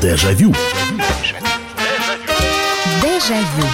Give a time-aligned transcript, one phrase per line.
[0.00, 0.54] Дежавю.
[3.02, 3.66] Дежавю.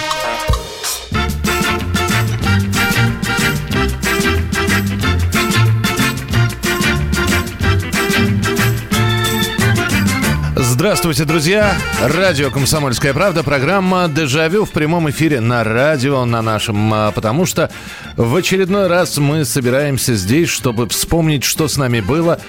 [10.55, 11.75] Здравствуйте, друзья!
[12.01, 17.69] Радио «Комсомольская правда», программа «Дежавю» в прямом эфире на радио на нашем, а, потому что
[18.15, 22.39] в очередной раз мы собираемся здесь, чтобы вспомнить, что с нами было,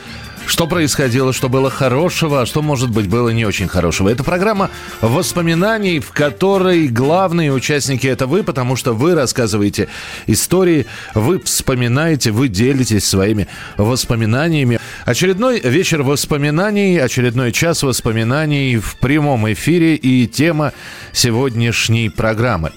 [0.47, 4.09] что происходило, что было хорошего, а что, может быть, было не очень хорошего.
[4.09, 9.89] Это программа воспоминаний, в которой главные участники это вы, потому что вы рассказываете
[10.27, 14.79] истории, вы вспоминаете, вы делитесь своими воспоминаниями.
[15.05, 20.73] Очередной вечер воспоминаний, очередной час воспоминаний в прямом эфире и тема
[21.13, 22.73] сегодняшней программы.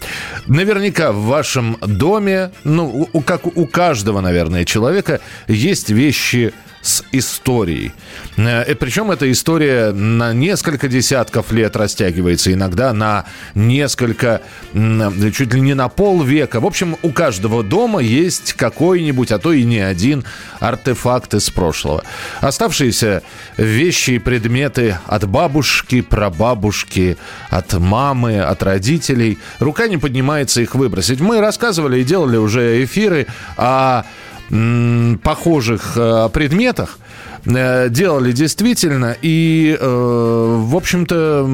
[0.48, 7.92] Наверняка в вашем доме, ну, как у каждого, наверное, человека, есть вещи, с историей.
[8.38, 13.26] Э, Причем эта история на несколько десятков лет растягивается, иногда на
[13.56, 14.42] несколько,
[14.74, 16.60] чуть ли не на полвека.
[16.60, 20.24] В общем, у каждого дома есть какой-нибудь, а то и не один
[20.60, 22.04] артефакт из прошлого.
[22.42, 23.24] Оставшиеся
[23.58, 27.18] вещи и предметы от бабушки, прабабушки,
[27.50, 29.38] от мамы, от родителей.
[29.60, 31.20] Рука не поднимается их выбросить.
[31.20, 34.04] Мы рассказывали и делали уже эфиры о
[34.50, 37.00] похожих э, предметах
[37.46, 39.16] э, делали действительно.
[39.22, 41.46] И, э, в общем-то,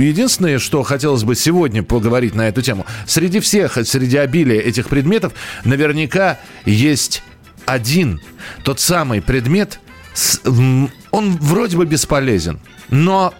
[0.00, 2.86] единственное, что хотелось бы сегодня поговорить на эту тему.
[3.06, 7.22] Среди всех, среди обилия этих предметов, наверняка есть
[7.66, 8.20] один,
[8.64, 9.80] тот самый предмет,
[10.44, 13.32] он вроде бы бесполезен, но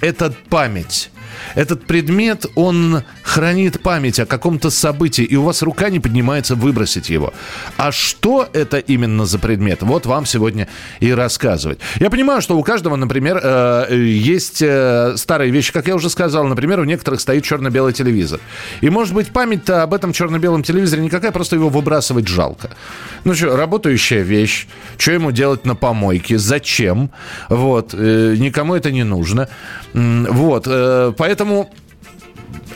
[0.00, 1.10] это память
[1.54, 7.10] этот предмет, он хранит память о каком-то событии, и у вас рука не поднимается выбросить
[7.10, 7.32] его.
[7.76, 9.82] А что это именно за предмет?
[9.82, 10.68] Вот вам сегодня
[11.00, 11.78] и рассказывать.
[12.00, 16.46] Я понимаю, что у каждого, например, э, есть э, старые вещи, как я уже сказал,
[16.46, 18.40] например, у некоторых стоит черно-белый телевизор.
[18.80, 22.70] И, может быть, память-то об этом черно-белом телевизоре никакая, просто его выбрасывать жалко.
[23.24, 27.10] Ну что, работающая вещь, что ему делать на помойке, зачем?
[27.48, 29.48] Вот, э, никому это не нужно.
[29.94, 31.27] Вот, поэтому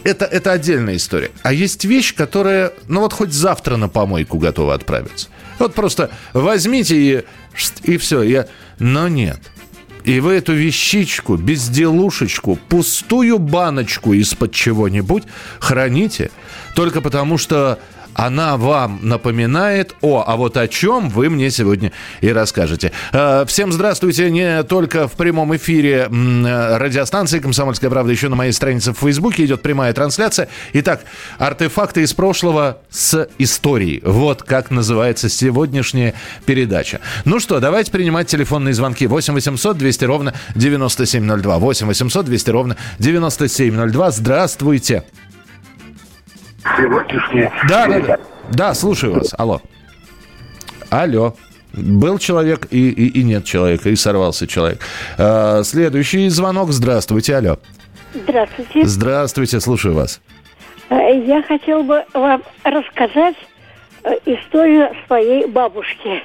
[0.04, 1.30] это, это отдельная история.
[1.42, 5.28] А есть вещь, которая, ну вот хоть завтра на помойку готова отправиться.
[5.58, 7.24] Вот просто возьмите и,
[7.84, 8.22] и все.
[8.22, 8.46] Я...
[8.78, 9.38] Но нет.
[10.04, 15.22] И вы эту вещичку, безделушечку, пустую баночку из-под чего-нибудь
[15.60, 16.32] храните
[16.74, 17.78] только потому, что
[18.14, 22.92] она вам напоминает о, а вот о чем вы мне сегодня и расскажете.
[23.12, 28.92] Э, всем здравствуйте, не только в прямом эфире радиостанции «Комсомольская правда», еще на моей странице
[28.92, 30.48] в Фейсбуке идет прямая трансляция.
[30.72, 31.04] Итак,
[31.38, 34.02] артефакты из прошлого с историей.
[34.04, 36.14] Вот как называется сегодняшняя
[36.46, 37.00] передача.
[37.24, 39.06] Ну что, давайте принимать телефонные звонки.
[39.06, 41.58] 8 800 200 ровно 9702.
[41.58, 44.10] 8 800 200 ровно 9702.
[44.10, 45.04] Здравствуйте
[46.76, 47.52] сегодняшнее...
[47.68, 48.18] Да, да, да.
[48.50, 49.34] Да, слушаю вас.
[49.36, 49.60] Алло.
[50.90, 51.34] Алло.
[51.72, 54.80] Был человек и, и, и нет человека, и сорвался человек.
[55.16, 56.70] А, следующий звонок.
[56.70, 57.58] Здравствуйте, алло.
[58.14, 58.84] Здравствуйте.
[58.84, 60.20] Здравствуйте, слушаю вас.
[60.90, 63.36] Э, я хотел бы вам рассказать
[64.04, 66.22] э, историю своей бабушки.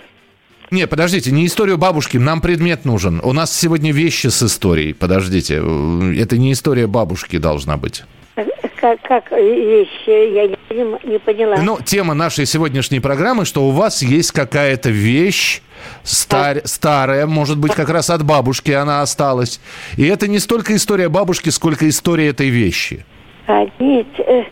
[0.70, 3.22] Не, подождите, не историю бабушки, нам предмет нужен.
[3.24, 4.92] У нас сегодня вещи с историей.
[4.92, 8.04] Подождите, это не история бабушки должна быть
[8.96, 11.58] как, как вещи, я не, не поняла.
[11.58, 15.62] Ну, тема нашей сегодняшней программы, что у вас есть какая-то вещь,
[16.04, 19.60] стар, старая, может быть, как раз от бабушки она осталась.
[19.98, 23.06] И это не столько история бабушки, сколько история этой вещи.
[23.48, 24.44] А, нет, э,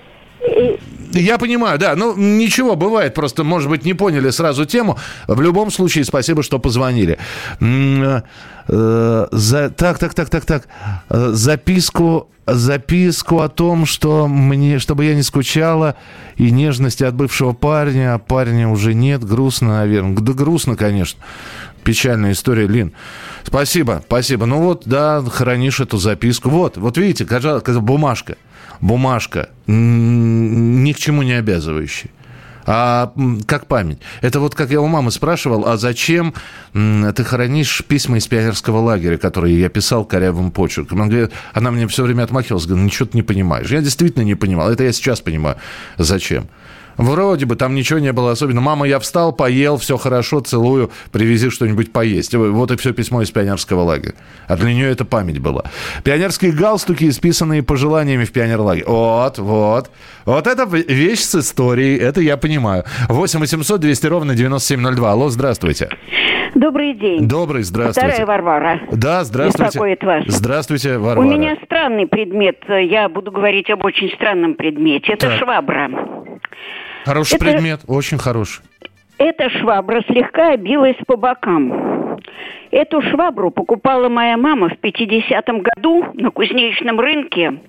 [1.11, 1.95] я понимаю, да.
[1.95, 3.13] Ну, ничего, бывает.
[3.13, 4.97] Просто, может быть, не поняли сразу тему.
[5.27, 7.17] В любом случае, спасибо, что позвонили.
[8.67, 10.67] Э, за, так, так, так, так, так.
[11.09, 15.95] Э, записку, записку о том, что мне, чтобы я не скучала,
[16.35, 19.23] и нежности от бывшего парня, а парня уже нет.
[19.23, 20.17] Грустно, наверное.
[20.17, 21.19] Да грустно, конечно.
[21.83, 22.93] Печальная история, Лин.
[23.43, 24.47] Спасибо, спасибо.
[24.47, 26.49] Ну вот, да, хранишь эту записку.
[26.49, 27.25] Вот, вот видите,
[27.79, 28.37] бумажка
[28.81, 32.11] бумажка, ни к чему не обязывающий.
[32.67, 33.13] А
[33.45, 33.99] как память?
[34.21, 36.33] Это вот как я у мамы спрашивал, а зачем
[36.73, 41.01] ты хранишь письма из пионерского лагеря, которые я писал корявым почерком?
[41.01, 43.69] Она, говорит, она мне все время отмахивалась, говорит, ничего ты не понимаешь.
[43.69, 44.71] Я действительно не понимал.
[44.71, 45.57] Это я сейчас понимаю.
[45.97, 46.47] Зачем?
[46.97, 48.61] Вроде бы там ничего не было особенно.
[48.61, 52.33] Мама, я встал, поел, все хорошо, целую, привези что-нибудь поесть.
[52.33, 54.15] Вот и все письмо из пионерского лагеря.
[54.47, 55.63] А для нее это память была.
[56.03, 58.85] Пионерские галстуки, исписанные пожеланиями в пионерлагере.
[58.87, 59.91] Вот, вот.
[60.25, 62.83] Вот это вещь с историей, это я понимаю.
[63.09, 65.11] 8 800 200 ровно 9702.
[65.11, 65.89] Алло, здравствуйте.
[66.55, 67.27] Добрый день.
[67.27, 68.09] Добрый, здравствуйте.
[68.09, 68.81] Вторая Варвара.
[68.91, 69.71] Да, здравствуйте.
[69.71, 70.23] Беспокоит вас.
[70.27, 71.27] Здравствуйте, Варвара.
[71.27, 72.63] У меня странный предмет.
[72.69, 75.13] Я буду говорить об очень странном предмете.
[75.13, 75.39] Это так.
[75.39, 75.89] швабра.
[77.05, 78.63] Хороший это, предмет, очень хороший.
[79.17, 82.19] Эта швабра слегка обилась по бокам.
[82.71, 87.59] Эту швабру покупала моя мама в 50-м году на кузнечном рынке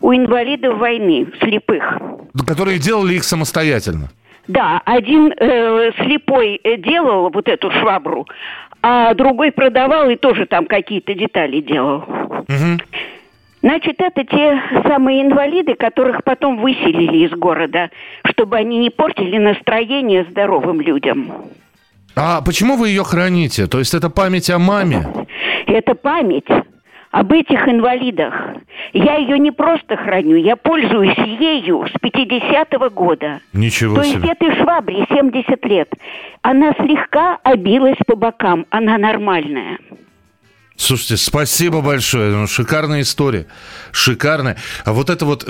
[0.00, 1.98] у инвалидов войны, слепых.
[2.46, 4.08] Которые делали их самостоятельно?
[4.48, 8.26] Да, один э, слепой делал вот эту швабру,
[8.82, 12.04] а другой продавал и тоже там какие-то детали делал.
[12.48, 12.80] Угу.
[13.64, 17.88] Значит, это те самые инвалиды, которых потом выселили из города,
[18.26, 21.32] чтобы они не портили настроение здоровым людям.
[22.14, 23.66] А почему вы ее храните?
[23.66, 25.06] То есть это память о маме?
[25.66, 26.44] Это память
[27.10, 28.34] об этих инвалидах.
[28.92, 33.40] Я ее не просто храню, я пользуюсь ею с 50-го года.
[33.54, 34.28] Ничего То себе.
[34.28, 35.88] есть этой швабре 70 лет.
[36.42, 39.78] Она слегка обилась по бокам, она нормальная.
[40.76, 42.32] Слушайте, спасибо большое.
[42.34, 43.46] Ну, шикарная история.
[43.92, 44.56] Шикарная.
[44.84, 45.48] А вот это вот,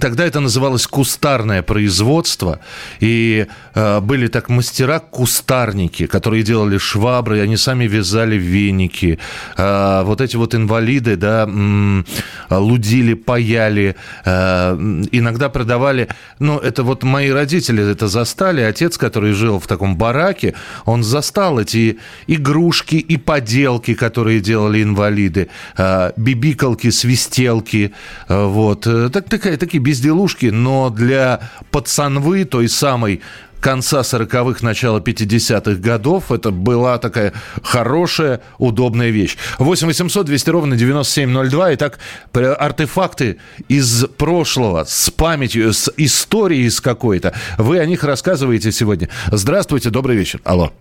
[0.00, 2.60] тогда это называлось кустарное производство.
[3.00, 9.18] И э, были так мастера-кустарники, которые делали швабры, они сами вязали веники.
[9.56, 12.06] Э, вот эти вот инвалиды, да, м,
[12.48, 13.96] лудили, паяли.
[14.24, 14.76] Э,
[15.10, 16.06] иногда продавали,
[16.38, 18.60] ну, это вот мои родители это застали.
[18.60, 20.54] Отец, который жил в таком бараке,
[20.84, 21.98] он застал эти
[22.28, 27.92] игрушки и поделки, которые делали делали инвалиды, а, бибикалки, свистелки,
[28.28, 31.40] а, вот, э, так, такая, такие безделушки, но для
[31.70, 33.22] пацанвы той самой
[33.62, 36.30] конца 40-х, начала 50-х годов.
[36.32, 37.32] Это была такая
[37.62, 39.38] хорошая, удобная вещь.
[39.58, 41.74] 8 800 200 ровно 9702.
[41.74, 41.98] Итак,
[42.34, 43.38] артефакты
[43.68, 47.32] из прошлого, с памятью, с историей с какой-то.
[47.56, 49.08] Вы о них рассказываете сегодня.
[49.30, 50.40] Здравствуйте, добрый вечер.
[50.44, 50.72] Алло.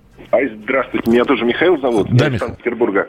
[0.63, 2.07] Здравствуйте, меня тоже Михаил зовут.
[2.11, 2.39] Да, Михаил.
[2.39, 3.07] Санкт-Петербурга.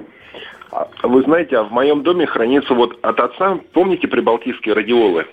[0.73, 5.27] А, вы знаете, а в моем доме хранится вот от отца, помните прибалтийские радиолы?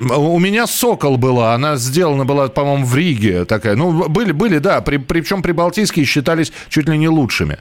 [0.00, 3.76] У меня «Сокол» была, она сделана была, по-моему, в Риге такая.
[3.76, 7.58] Ну, были, были, да, при, причем прибалтийские считались чуть ли не лучшими.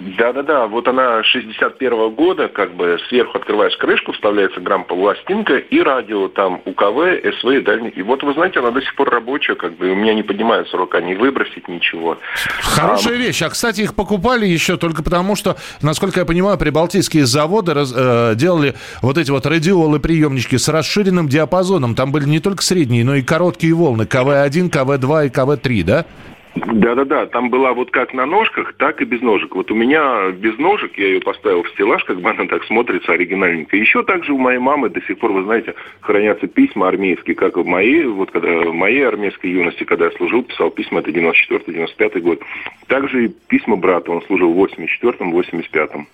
[0.00, 6.60] Да-да-да, вот она 61-го года, как бы сверху открываешь крышку, вставляется грамм-пластинка и радио там
[6.64, 7.90] УКВ, СВ и дальний.
[7.90, 10.76] И вот, вы знаете, она до сих пор рабочая, как бы у меня не поднимается
[10.76, 12.18] рука, не выбросить ничего.
[12.60, 13.40] Хорошая а, вещь.
[13.42, 18.34] А, кстати, их покупали еще только потому, что, насколько я понимаю, прибалтийские заводы раз, э,
[18.34, 21.94] делали вот эти вот радиолы приемнички с расширенным диапазоном.
[21.94, 24.06] Там были не только средние, но и короткие волны.
[24.06, 26.06] КВ-1, КВ-2 и КВ-3, да?
[26.54, 29.54] Да-да-да, там была вот как на ножках, так и без ножек.
[29.54, 33.12] Вот у меня без ножек, я ее поставил в стеллаж, как бы она так смотрится
[33.12, 33.76] оригинальненько.
[33.76, 37.66] Еще также у моей мамы до сих пор, вы знаете, хранятся письма армейские, как в
[37.66, 42.40] моей, вот когда в моей армейской юности, когда я служил, писал письма, это 94-95 год.
[42.86, 46.06] Также и письма брата, он служил в 84-м, 85-м.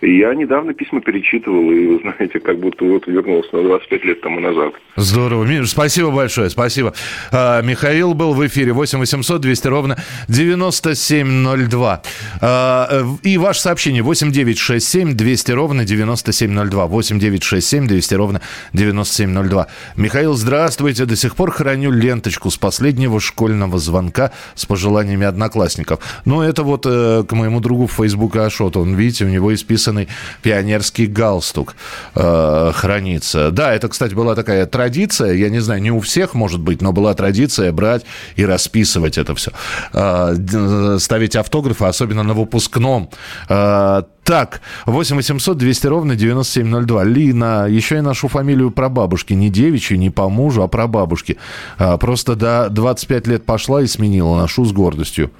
[0.00, 4.20] И я недавно письма перечитывал, и, вы знаете, как будто вот вернулся на 25 лет
[4.20, 4.74] тому назад.
[4.96, 5.64] Здорово.
[5.64, 6.92] Спасибо большое, спасибо.
[7.32, 9.96] А, Михаил был в эфире 8 800 200 ровно
[10.28, 12.02] 9702.
[12.40, 16.86] А, и ваше сообщение 8 967 200 ровно 9702.
[16.86, 18.40] 8 967 200 ровно
[18.72, 19.66] 9702.
[19.96, 21.06] Михаил, здравствуйте.
[21.06, 26.00] До сих пор храню ленточку с последнего школьного звонка с пожеланиями одноклассников.
[26.24, 28.76] Ну, это вот э, к моему другу в Фейсбуке Ашот.
[28.76, 30.08] Он, видите, у него исписан написанный
[30.42, 31.74] пионерский галстук
[32.14, 33.50] э, хранится.
[33.50, 36.92] Да, это, кстати, была такая традиция, я не знаю, не у всех, может быть, но
[36.92, 38.04] была традиция брать
[38.36, 39.50] и расписывать это все.
[39.92, 43.10] Э, ставить автографы, особенно на выпускном.
[43.48, 47.04] Э, так, 8 800 200 ровно 9702.
[47.04, 49.34] Лина, еще я ношу фамилию прабабушки.
[49.34, 51.36] Не девичью, не по мужу, а прабабушки.
[51.76, 54.38] А, просто до 25 лет пошла и сменила.
[54.38, 55.30] Ношу с гордостью.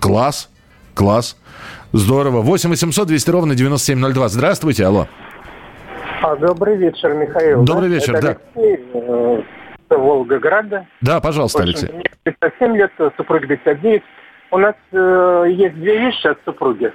[0.00, 0.48] Класс,
[0.94, 1.36] класс.
[1.92, 2.40] Здорово.
[2.40, 4.28] 8 800 200 ровно 9702.
[4.28, 5.06] Здравствуйте, алло.
[6.22, 7.64] А, добрый вечер, Михаил.
[7.64, 7.94] Добрый да?
[7.94, 8.36] вечер, Это да.
[8.54, 9.42] Алексей, э,
[9.88, 10.86] Волгограда.
[11.00, 11.90] Да, пожалуйста, Алексей.
[11.92, 14.02] Мне 57 лет, супруге 59.
[14.52, 16.92] У нас э, есть две вещи от супруги.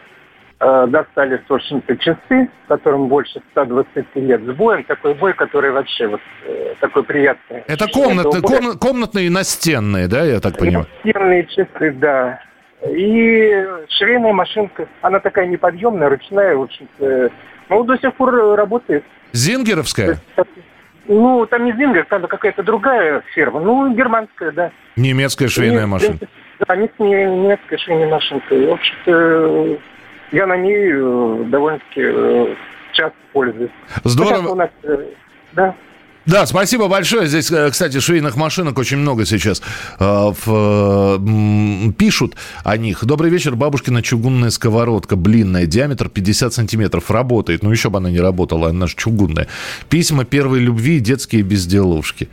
[0.59, 4.83] Э, достались, в общем-то, часы, которым больше 120 лет с боем.
[4.85, 7.63] Такой бой, который вообще вот э, такой приятный.
[7.67, 10.87] Это комнат, ком, комнатные и настенные, да, я так понимаю?
[11.03, 12.39] Настенные часы, да.
[12.89, 17.32] И швейная машинка, она такая неподъемная, ручная, в общем-то.
[17.70, 19.04] Ну, до сих пор работает.
[19.32, 20.20] Зингеровская?
[21.08, 23.60] Ну, там не Зингер, там какая-то другая фирма.
[23.60, 24.72] Ну, германская, да.
[24.96, 26.18] Немецкая швейная машина.
[26.68, 28.56] Да, немецкая швейная машинка.
[28.56, 29.77] И, в общем-то,
[30.32, 32.56] я на ней э, довольно-таки э,
[32.94, 33.72] часто пользуюсь.
[34.04, 34.48] Здорово.
[34.50, 34.98] У нас, э,
[35.54, 35.75] да.
[36.25, 37.27] Да, спасибо большое.
[37.27, 39.62] Здесь, кстати, швейных машинок очень много сейчас
[40.00, 43.05] э, в, э, пишут о них.
[43.05, 47.62] Добрый вечер, бабушкина чугунная сковородка, блинная, диаметр 50 сантиметров, работает.
[47.62, 49.48] Ну, еще бы она не работала, она же чугунная.
[49.88, 52.27] Письма первой любви детские безделушки.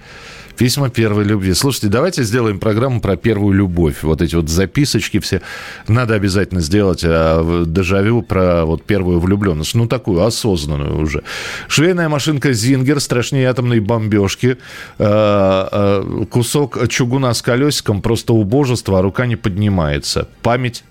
[0.63, 1.55] Письма первой любви.
[1.55, 4.05] Слушайте, давайте сделаем программу про первую любовь.
[4.05, 5.43] Вот эти вот записочки все.
[5.89, 9.75] Надо обязательно сделать а, дежавю про вот первую влюбленность.
[9.75, 11.25] Ну, такую осознанную уже.
[11.67, 14.57] Швейная машинка Зингер страшнее атомной бомбежки.
[15.01, 20.29] А, а, кусок чугуна с колесиком просто убожество, а рука не поднимается.
[20.43, 20.85] Память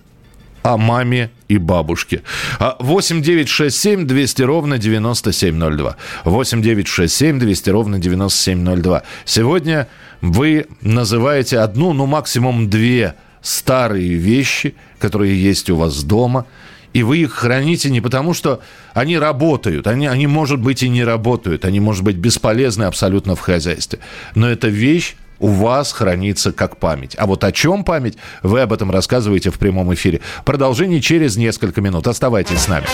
[0.63, 2.21] о маме и бабушке.
[2.59, 5.95] 8 9 6 7 200 ровно 9702.
[6.25, 9.03] 8 9 6 7 200 ровно 9702.
[9.25, 9.87] Сегодня
[10.21, 16.45] вы называете одну, ну максимум две старые вещи, которые есть у вас дома,
[16.93, 18.61] и вы их храните не потому, что
[18.93, 23.39] они работают, они, они, может быть, и не работают, они, может быть, бесполезны абсолютно в
[23.39, 23.99] хозяйстве.
[24.35, 27.15] Но это вещь, у вас хранится как память.
[27.17, 30.21] А вот о чем память, вы об этом рассказываете в прямом эфире.
[30.45, 32.07] Продолжение через несколько минут.
[32.07, 32.85] Оставайтесь с нами.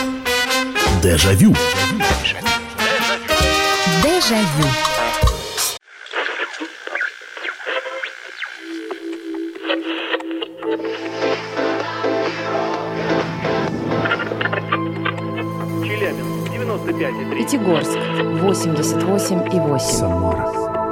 [1.03, 1.53] Дежавю.
[4.01, 4.67] Дежавю.
[15.83, 17.37] Челябинск, 95,3.
[17.37, 17.97] Пятигорск,
[18.41, 19.79] 88,8.
[19.79, 20.66] Самара,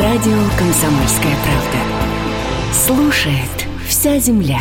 [0.00, 2.72] Радио «Комсомольская правда».
[2.72, 4.60] Слушает вся земля.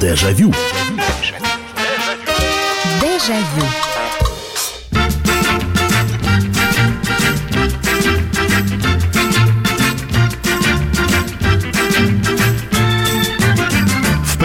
[0.00, 0.54] Дежавю.
[3.02, 3.79] Дежавю.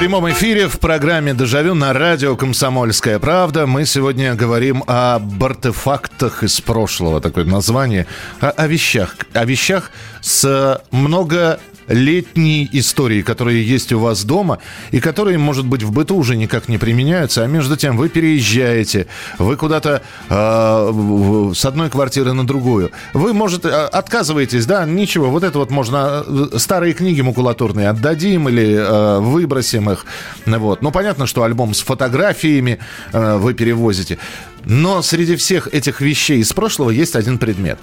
[0.06, 3.66] Прямом эфире в программе «Дежавю» на радио «Комсомольская правда».
[3.66, 8.06] Мы сегодня говорим об артефактах из прошлого, такое название,
[8.40, 9.90] о, о вещах, о вещах
[10.22, 14.60] с много летние истории, которые есть у вас дома,
[14.92, 19.08] и которые, может быть, в быту уже никак не применяются, а между тем вы переезжаете,
[19.38, 22.92] вы куда-то э, с одной квартиры на другую.
[23.14, 28.50] Вы, может, а, отказываетесь, да, ничего, вот это вот можно, э, старые книги макулатурные отдадим
[28.50, 30.06] или э, выбросим их,
[30.46, 30.82] вот.
[30.82, 32.80] Ну, понятно, что альбом с фотографиями
[33.14, 34.18] э, вы перевозите,
[34.66, 37.80] но среди всех этих вещей из прошлого есть один предмет.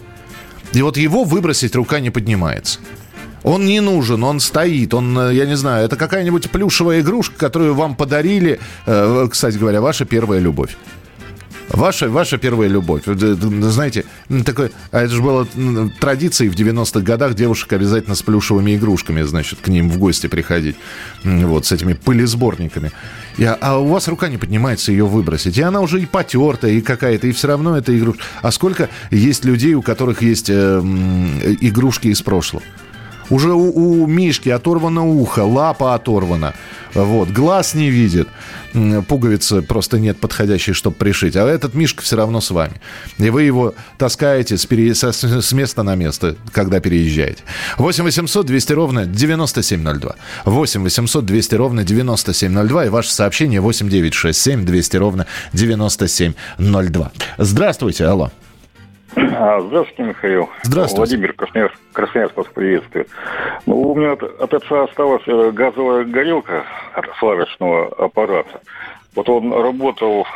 [0.73, 2.81] И вот его выбросить рука не поднимается.
[3.43, 7.75] Он не нужен, он стоит, он, э, я не знаю, это какая-нибудь плюшевая игрушка, которую
[7.75, 10.77] вам подарили, э, кстати говоря, ваша первая любовь.
[11.69, 13.03] Ваша, ваша первая любовь.
[13.07, 14.05] Знаете,
[14.45, 15.47] такой, а это же было
[16.01, 20.77] традицией в 90-х годах девушек обязательно с плюшевыми игрушками, значит, к ним в гости приходить.
[21.25, 22.93] Вот, с этими пылесборниками.
[23.39, 25.57] И, а у вас рука не поднимается ее выбросить.
[25.57, 28.23] И она уже и потертая, и какая-то, и все равно это игрушка.
[28.43, 30.81] А сколько есть людей, у которых есть э,
[31.61, 32.63] игрушки из прошлого?
[33.33, 36.53] Уже у, у Мишки оторвано ухо, лапа оторвана.
[36.93, 38.29] Вот, глаз не видит.
[39.09, 41.35] Пуговицы просто нет подходящей, чтобы пришить.
[41.37, 42.75] А этот Мишка все равно с вами.
[43.17, 44.95] И вы его таскаете с, пере...
[44.95, 47.43] с места на место, когда переезжаете.
[47.79, 50.15] 8 800 200 ровно 9702.
[50.45, 52.85] 8 800 200 ровно 9702.
[52.85, 57.13] И ваше сообщение 8 967 200 ровно 9702.
[57.39, 58.31] Здравствуйте, алло.
[59.17, 60.49] А, здравствуйте, Михаил.
[60.63, 61.17] Здравствуйте.
[61.17, 63.09] Владимир Красноярск, Красноярск вас приветствует.
[63.67, 66.65] Ну, у меня от, от отца осталась э, газовая горелка
[66.95, 68.61] от сварочного аппарата.
[69.15, 70.27] Вот он работал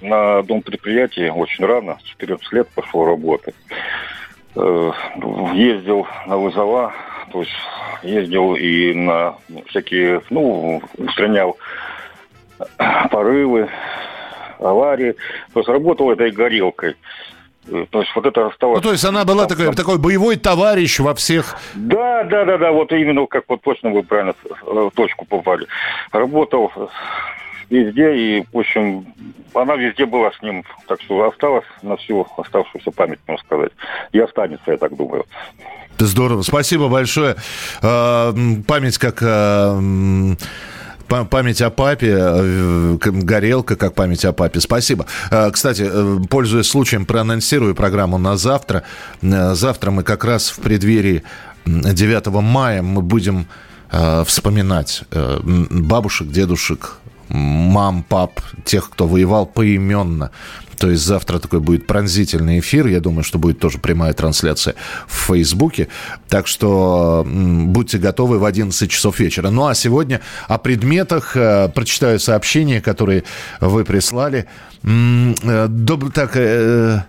[0.00, 3.54] на дом предприятии очень рано, с 14 лет пошел работать.
[4.56, 4.92] Э,
[5.54, 6.92] ездил на вызова,
[7.32, 7.52] то есть
[8.02, 11.56] ездил и на всякие, ну, устранял
[13.10, 13.68] порывы,
[14.58, 15.14] аварии.
[15.54, 16.96] То есть работал этой горелкой.
[17.70, 18.82] Э, то есть вот это оставалось...
[18.82, 21.56] Ну, то есть она была такой, такой боевой товарищ во всех...
[21.74, 25.66] Да, да, да, да, вот именно как вот точно вы правильно в э, точку попали.
[26.12, 26.72] Работал
[27.70, 29.06] везде, и, в общем,
[29.54, 33.72] она везде была с ним, так что осталась на всю оставшуюся память, можно сказать.
[34.12, 35.24] И останется, я так думаю.
[35.98, 37.36] Здорово, спасибо большое.
[37.82, 38.32] А,
[38.66, 39.78] память как а,
[41.08, 44.60] память о папе, э, горелка как память о папе.
[44.60, 45.06] Спасибо.
[45.30, 48.82] А, кстати, э, пользуясь случаем, проанонсирую программу на завтра.
[49.22, 51.22] Э, завтра мы как раз в преддверии
[51.66, 53.46] 9 мая мы будем
[54.26, 56.98] вспоминать бабушек, дедушек,
[57.28, 60.30] мам, пап, тех, кто воевал поименно.
[60.78, 62.86] То есть завтра такой будет пронзительный эфир.
[62.86, 64.74] Я думаю, что будет тоже прямая трансляция
[65.06, 65.88] в Фейсбуке.
[66.28, 69.50] Так что будьте готовы в 11 часов вечера.
[69.50, 71.36] Ну а сегодня о предметах.
[71.36, 73.24] Э, прочитаю сообщения, которые
[73.60, 74.46] вы прислали.
[74.84, 76.10] Э, Добр...
[76.12, 77.02] Так, э,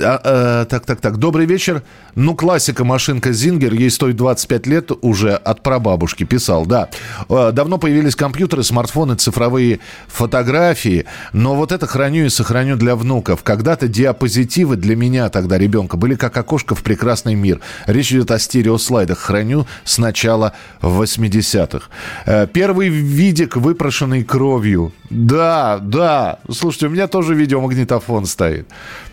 [0.00, 1.16] а, а, так, так, так.
[1.18, 1.82] Добрый вечер.
[2.14, 6.88] Ну, классика машинка Зингер, ей стоит 25 лет уже от прабабушки, писал, да.
[7.28, 13.42] А, давно появились компьютеры, смартфоны, цифровые фотографии, но вот это храню и сохраню для внуков.
[13.42, 17.60] Когда-то диапозитивы для меня тогда, ребенка, были как окошко в прекрасный мир.
[17.86, 19.18] Речь идет о стереослайдах.
[19.18, 20.52] Храню с начала
[20.82, 21.88] 80-х.
[22.26, 24.92] Э, первый видик, выпрошенный кровью.
[25.10, 26.38] Да, да.
[26.50, 28.68] Слушайте, у меня тоже видеомагнитофон стоит.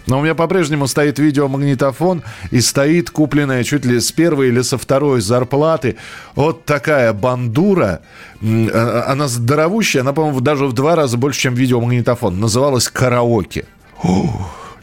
[0.07, 4.77] Но у меня по-прежнему стоит видеомагнитофон и стоит купленная чуть ли с первой или со
[4.77, 5.97] второй зарплаты
[6.35, 8.01] вот такая бандура.
[8.41, 12.39] А, она здоровущая, она, по-моему, даже в два раза больше, чем видеомагнитофон.
[12.39, 13.65] Называлась «Караоке».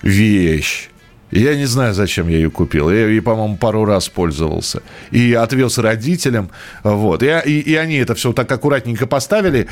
[0.03, 0.89] вещь.
[1.31, 2.91] Я не знаю, зачем я ее купил.
[2.91, 4.83] Я ее, по-моему, пару раз пользовался.
[5.11, 6.51] И отвез родителям.
[6.83, 7.23] Вот.
[7.23, 9.67] И, и, и они это все так аккуратненько поставили.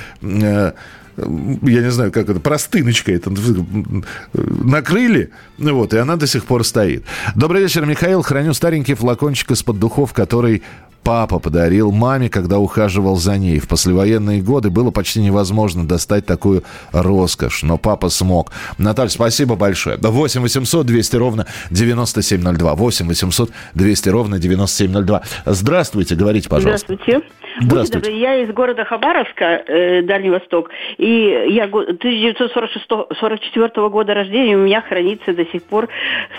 [1.62, 3.32] Я не знаю, как это, простыночкой это
[4.32, 7.04] накрыли, вот, и она до сих пор стоит.
[7.34, 8.22] Добрый вечер, Михаил.
[8.22, 10.62] Храню старенький флакончик из-под духов, который
[11.02, 13.58] папа подарил маме, когда ухаживал за ней.
[13.58, 18.52] В послевоенные годы было почти невозможно достать такую роскошь, но папа смог.
[18.78, 19.98] Наталья, спасибо большое.
[20.00, 22.74] 8 800 200 ровно 9702.
[22.74, 25.22] 8 800 200 ровно 9702.
[25.46, 26.94] Здравствуйте, говорите, пожалуйста.
[26.94, 27.26] Здравствуйте.
[27.60, 28.18] Здравствуйте.
[28.18, 35.34] Я из города Хабаровска, э, Дальний Восток, и я 1944 года рождения, у меня хранится
[35.34, 35.88] до сих пор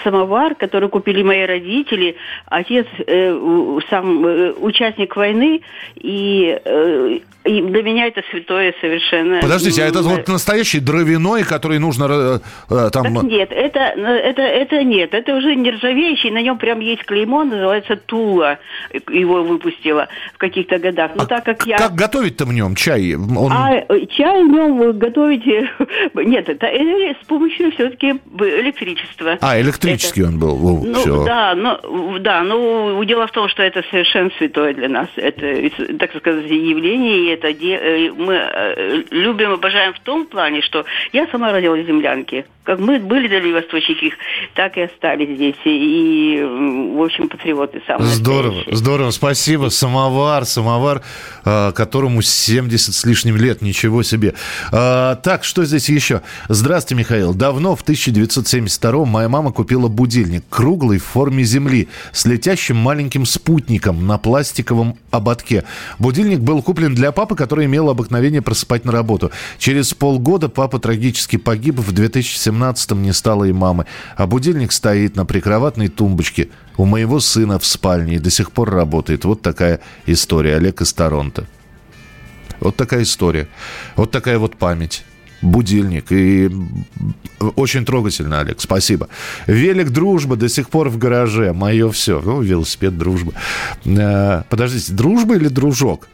[0.03, 2.15] самовар, который купили мои родители.
[2.47, 5.62] Отец э, сам э, участник войны,
[5.96, 9.41] и э, и для меня это святое совершенно.
[9.41, 12.39] Подождите, а это вот настоящий дровяной, который нужно э,
[12.70, 13.15] э там...
[13.15, 17.96] Так нет, это, это, это нет, это уже нержавеющий, на нем прям есть клеймо, называется
[17.96, 18.59] Тула,
[19.09, 21.11] его выпустила в каких-то годах.
[21.16, 21.77] Но а так как я...
[21.77, 23.16] Как готовить-то в нем чай?
[23.16, 23.51] Он...
[23.51, 23.72] А
[24.16, 25.46] чай в нем готовить...
[26.14, 29.40] Нет, это с помощью все-таки электричества.
[29.42, 30.29] А, электрический это...
[30.29, 30.83] он был.
[30.85, 31.25] Ну, все.
[31.25, 35.07] Да, ну, да, ну, дело в том, что это совершенно святое для нас.
[35.15, 41.27] Это, так сказать, явление, это э, мы э, любим, обожаем в том плане, что я
[41.27, 42.45] сама родилась в землянке.
[42.63, 44.13] Как мы были дальневосточники,
[44.53, 45.55] так и остались здесь.
[45.65, 46.39] И,
[46.95, 48.75] в общем, патриоты самые Здорово, настоящие.
[48.75, 49.11] здорово.
[49.11, 49.69] Спасибо.
[49.69, 51.01] Самовар, самовар,
[51.45, 53.61] э, которому 70 с лишним лет.
[53.61, 54.33] Ничего себе.
[54.71, 56.21] Так, что здесь еще?
[56.49, 57.33] Здравствуйте, Михаил.
[57.33, 60.43] Давно, в 1972 моя мама купила будильник.
[60.49, 61.89] Круглый в форме Земли.
[62.11, 65.65] С летящим маленьким спутником на пластиковом ободке.
[66.00, 69.29] Будильник был куплен для папы, который имел обыкновение просыпать на работу.
[69.57, 73.87] Через полгода папа трагически погиб, в 2017-м не стало и мамы.
[74.15, 78.70] А будильник стоит на прикроватной тумбочке у моего сына в спальне и до сих пор
[78.70, 79.25] работает.
[79.25, 80.55] Вот такая история.
[80.55, 81.46] Олег из Торонто.
[82.61, 83.50] Вот такая история.
[83.98, 85.03] Вот такая вот память
[85.41, 86.11] будильник.
[86.11, 86.49] И
[87.55, 89.07] очень трогательно, Олег, спасибо.
[89.47, 91.53] Велик дружба до сих пор в гараже.
[91.53, 92.21] Мое все.
[92.23, 93.33] Ну, велосипед дружба.
[93.85, 96.07] Э, подождите, дружба или дружок?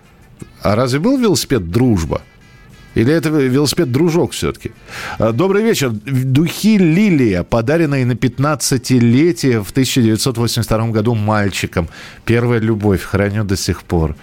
[0.62, 2.22] А разве был велосипед «Дружба»?
[2.96, 4.72] Или это велосипед «Дружок» все-таки?
[5.20, 5.92] А, добрый вечер.
[5.92, 11.88] Духи «Лилия», подаренные на 15-летие в 1982 году мальчикам.
[12.26, 14.16] Первая любовь, храню до сих пор.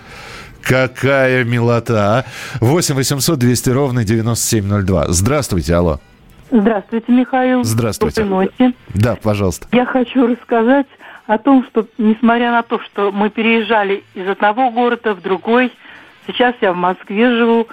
[0.64, 2.24] Какая милота, а?
[2.61, 5.07] 8 800 200 ровно 9702.
[5.09, 6.00] Здравствуйте, алло.
[6.50, 7.64] Здравствуйте, Михаил.
[7.64, 8.22] Здравствуйте.
[8.22, 8.74] Доброй ночи.
[8.94, 9.66] Да, пожалуйста.
[9.72, 10.87] Я хочу рассказать
[11.27, 15.72] о том, что, несмотря на то, что мы переезжали из одного города в другой,
[16.27, 17.68] Сейчас я в Москве живу.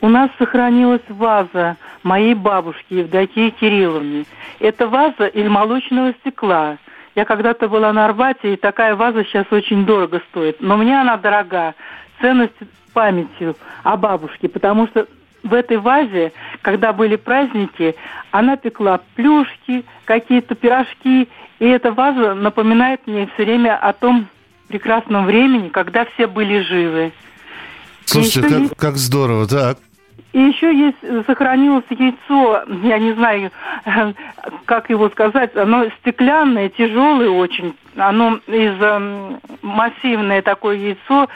[0.00, 4.24] У нас сохранилась ваза моей бабушки Евдокии Кирилловны.
[4.60, 6.78] Это ваза из молочного стекла.
[7.16, 10.60] Я когда-то была на Арбате, и такая ваза сейчас очень дорого стоит.
[10.60, 11.74] Но мне она дорога.
[12.20, 12.54] Ценность
[12.92, 15.06] памятью о бабушке, потому что
[15.42, 17.94] в этой вазе, когда были праздники,
[18.30, 21.28] она пекла плюшки, какие-то пирожки,
[21.58, 24.26] и эта ваза напоминает мне все время о том
[24.68, 27.12] прекрасном времени, когда все были живы.
[28.04, 29.78] Слушайте, как, как здорово, так.
[30.32, 33.50] И еще есть, сохранилось яйцо, я не знаю,
[34.66, 37.74] как его сказать, оно стеклянное, тяжелое очень.
[37.96, 41.28] Оно из э, массивное такое яйцо,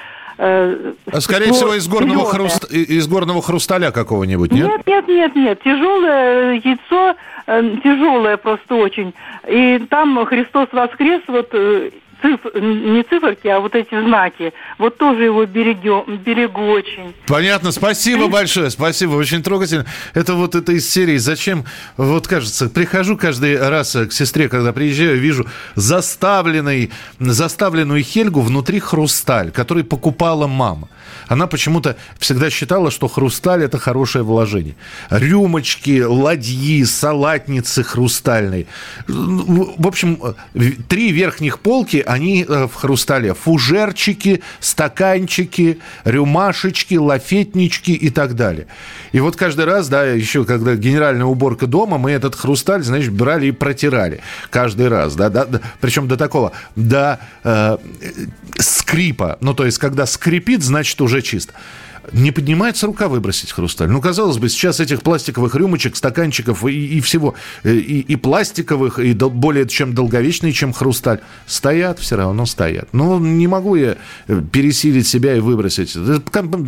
[0.43, 2.65] э, Скорее всего, из горного, хруст...
[2.71, 4.69] из горного хрусталя какого-нибудь, нет?
[4.69, 5.63] Нет, нет, нет, нет.
[5.63, 7.15] Тяжелое яйцо,
[7.47, 9.15] э, тяжелое просто очень.
[9.49, 11.91] И там Христос воскрес, вот э,
[12.23, 12.41] циф...
[12.55, 14.53] не циферки, а вот эти знаки.
[14.79, 17.15] Вот тоже его берегу, берегу очень.
[17.27, 19.85] Понятно, спасибо большое, спасибо, очень трогательно.
[20.15, 21.65] Это вот это из серии «Зачем?»
[21.97, 29.51] Вот кажется, прихожу каждый раз к сестре, когда приезжаю, вижу заставленный, заставленную Хельгу внутри хрусталь,
[29.51, 30.89] который покупала мама.
[31.29, 34.75] Она почему-то всегда считала, что хрусталь– это хорошее вложение.
[35.11, 38.67] Рюмочки, ладьи, салатницы хрустальные.
[39.07, 40.19] В общем,
[40.89, 43.33] три верхних полки, они э, в хрустале.
[43.35, 48.67] Фужерчики, стаканчики, рюмашечки, лафетнички и так далее.
[49.13, 53.47] И вот каждый раз, да, еще когда генеральная уборка дома, мы этот хрусталь, значит, брали
[53.47, 54.21] и протирали.
[54.51, 57.79] Каждый раз, да, да, да причем до такого, до э,
[58.59, 59.39] скрипа.
[59.41, 61.53] Ну, то есть, когда скрипит, значит, уже чист.
[62.11, 63.89] Не поднимается рука выбросить хрусталь.
[63.89, 68.99] Ну, казалось бы, сейчас этих пластиковых рюмочек, стаканчиков и, и всего, э, и, и пластиковых,
[68.99, 72.89] и дол, более чем долговечные, чем хрусталь, стоят все равно стоят.
[72.93, 75.97] Ну, не могу я э, пересилить себя и выбросить.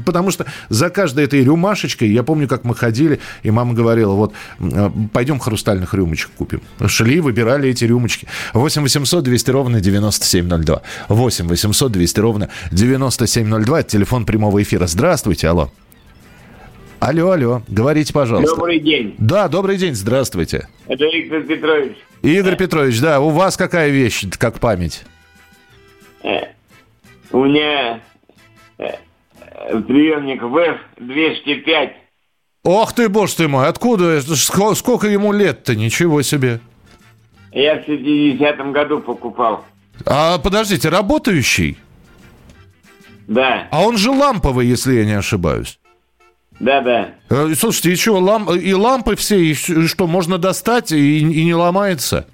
[0.04, 4.34] Потому что за каждой этой рюмашечкой, я помню, как мы ходили, и мама говорила, вот,
[4.60, 6.62] э, пойдем хрустальных рюмочек купим.
[6.86, 8.28] Шли, выбирали эти рюмочки.
[8.52, 10.82] 8 800 200 ровно 9702.
[11.08, 13.80] 8 800 200 ровно 9702.
[13.80, 14.86] Это телефон прямого эфира.
[14.86, 15.23] Здравствуйте.
[15.24, 15.70] Здравствуйте, алло.
[17.00, 18.56] Алло, алло, говорите, пожалуйста.
[18.56, 19.14] Добрый день.
[19.16, 20.68] Да, добрый день, здравствуйте.
[20.86, 21.96] Это Игорь Петрович.
[22.20, 25.02] Игорь Петрович, да, у вас какая вещь, как память?
[26.22, 26.40] Э,
[27.32, 28.02] у меня
[28.76, 28.90] э,
[29.88, 31.92] приемник ВЭФ-205.
[32.64, 34.20] Ох ты, боже ты мой, откуда?
[34.20, 35.74] Сколько ему лет-то?
[35.74, 36.60] Ничего себе.
[37.50, 39.64] Я в 70-м году покупал.
[40.04, 41.78] А подождите, работающий?
[43.26, 43.68] Да.
[43.70, 45.78] А он же ламповый, если я не ошибаюсь.
[46.60, 47.10] Да, да.
[47.30, 48.52] Э, слушайте, и что, лам...
[48.54, 52.26] и лампы все, и что, можно достать, и, и не ломается?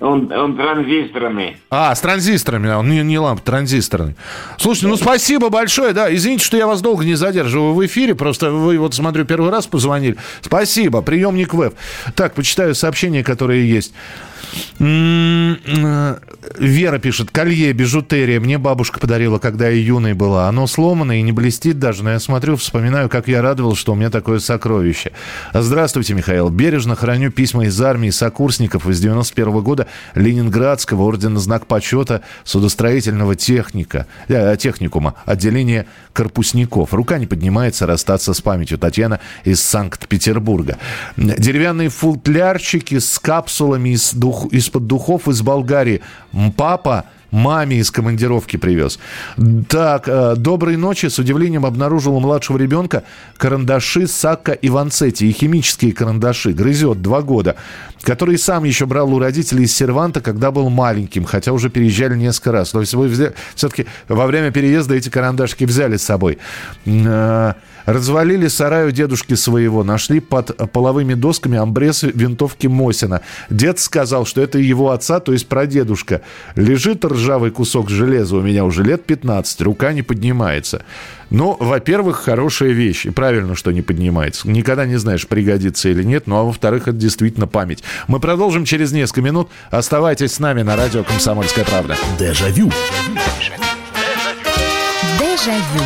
[0.00, 1.58] Он, он транзисторный.
[1.68, 4.16] А, с транзисторами, он не, не ламп, транзисторный.
[4.56, 6.14] Слушайте, ну спасибо большое, да.
[6.14, 9.66] Извините, что я вас долго не задерживаю в эфире, просто вы вот, смотрю, первый раз
[9.66, 10.16] позвонили.
[10.40, 11.74] Спасибо, приемник ВЭФ.
[12.14, 13.92] Так, почитаю сообщения, которые есть.
[14.78, 16.18] М-м-м,
[16.58, 18.40] Вера пишет, колье, бижутерия.
[18.40, 20.48] Мне бабушка подарила, когда я юной была.
[20.48, 23.94] Оно сломано и не блестит даже, но я смотрю, вспоминаю, как я радовался, что у
[23.94, 25.12] меня такое сокровище.
[25.52, 26.48] Здравствуйте, Михаил.
[26.48, 33.36] Бережно храню письма из армии сокурсников из 91 -го года Ленинградского ордена Знак почета судостроительного
[33.36, 36.94] техника, э, техникума, отделения корпусников.
[36.94, 38.78] Рука не поднимается расстаться с памятью.
[38.78, 40.78] Татьяна из Санкт-Петербурга.
[41.16, 46.00] Деревянные футлярчики с капсулами из дух дух, из-под духов из Болгарии.
[46.56, 48.98] Папа маме из командировки привез.
[49.68, 51.06] Так, э, доброй ночи.
[51.06, 53.04] С удивлением обнаружил у младшего ребенка
[53.36, 55.28] карандаши Сакка и Ванцетти.
[55.28, 56.52] И химические карандаши.
[56.52, 57.56] Грызет два года.
[58.02, 61.24] Который сам еще брал у родителей из серванта, когда был маленьким.
[61.24, 62.70] Хотя уже переезжали несколько раз.
[62.70, 63.10] То есть вы
[63.54, 66.38] все-таки во время переезда эти карандашки взяли с собой.
[66.86, 67.54] Э,
[67.86, 73.22] Развалили сарай у дедушки своего, нашли под половыми досками амбрес винтовки Мосина.
[73.48, 76.20] Дед сказал, что это его отца, то есть прадедушка.
[76.54, 80.84] Лежит ржавый кусок железа у меня уже лет 15, рука не поднимается.
[81.30, 83.06] Ну, во-первых, хорошая вещь.
[83.06, 84.50] И правильно, что не поднимается.
[84.50, 86.26] Никогда не знаешь, пригодится или нет.
[86.26, 87.84] Ну, а во-вторых, это действительно память.
[88.08, 89.48] Мы продолжим через несколько минут.
[89.70, 91.96] Оставайтесь с нами на радио «Комсомольская правда».
[92.18, 92.70] Дежавю.
[95.20, 95.84] Дежавю.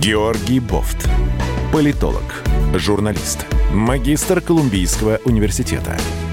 [0.00, 1.08] Георгий Бофт.
[1.72, 2.42] Политолог,
[2.74, 5.96] журналист, магистр Колумбийского университета,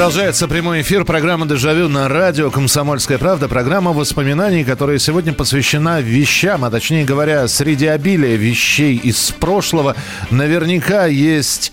[0.00, 3.48] Продолжается прямой эфир программы «Дежавю» на радио «Комсомольская правда».
[3.48, 9.94] Программа воспоминаний, которая сегодня посвящена вещам, а точнее говоря, среди обилия вещей из прошлого
[10.30, 11.72] наверняка есть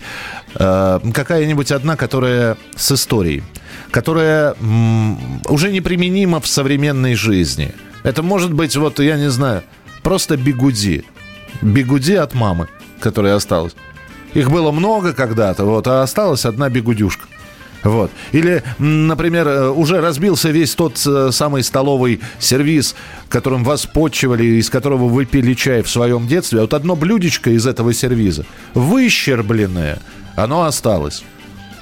[0.56, 3.42] э, какая-нибудь одна, которая с историей,
[3.90, 7.72] которая м, уже неприменима в современной жизни.
[8.02, 9.62] Это может быть, вот, я не знаю,
[10.02, 11.02] просто бигуди.
[11.62, 12.68] Бегуди от мамы,
[13.00, 13.74] которая осталась.
[14.34, 17.26] Их было много когда-то, вот, а осталась одна бегудюшка.
[17.84, 18.10] Вот.
[18.32, 22.96] Или, например, э, уже разбился весь тот э, самый столовый сервис,
[23.28, 26.58] которым вас почивали, из которого вы пили чай в своем детстве.
[26.58, 30.00] А вот одно блюдечко из этого сервиза, выщербленное,
[30.36, 31.24] оно осталось.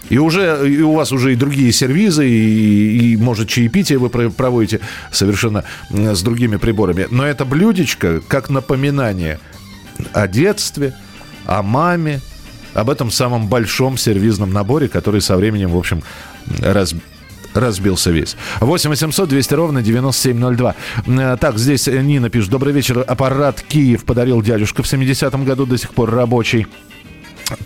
[0.09, 4.81] И уже и у вас уже и другие сервизы, и, и может, чаепитие вы проводите
[5.11, 7.09] совершенно с другими приборами.
[7.11, 9.41] Но это блюдечко как напоминание
[10.13, 10.95] о детстве,
[11.45, 12.21] о маме,
[12.77, 16.03] об этом самом большом сервизном наборе, который со временем, в общем,
[16.61, 16.95] раз,
[17.55, 18.37] разбился весь.
[18.61, 20.75] 8 800 200 ровно 9702.
[21.07, 22.51] Э, так, здесь Нина пишет.
[22.51, 23.05] Добрый вечер.
[23.07, 26.67] Аппарат Киев подарил дядюшка в 70-м году, до сих пор рабочий.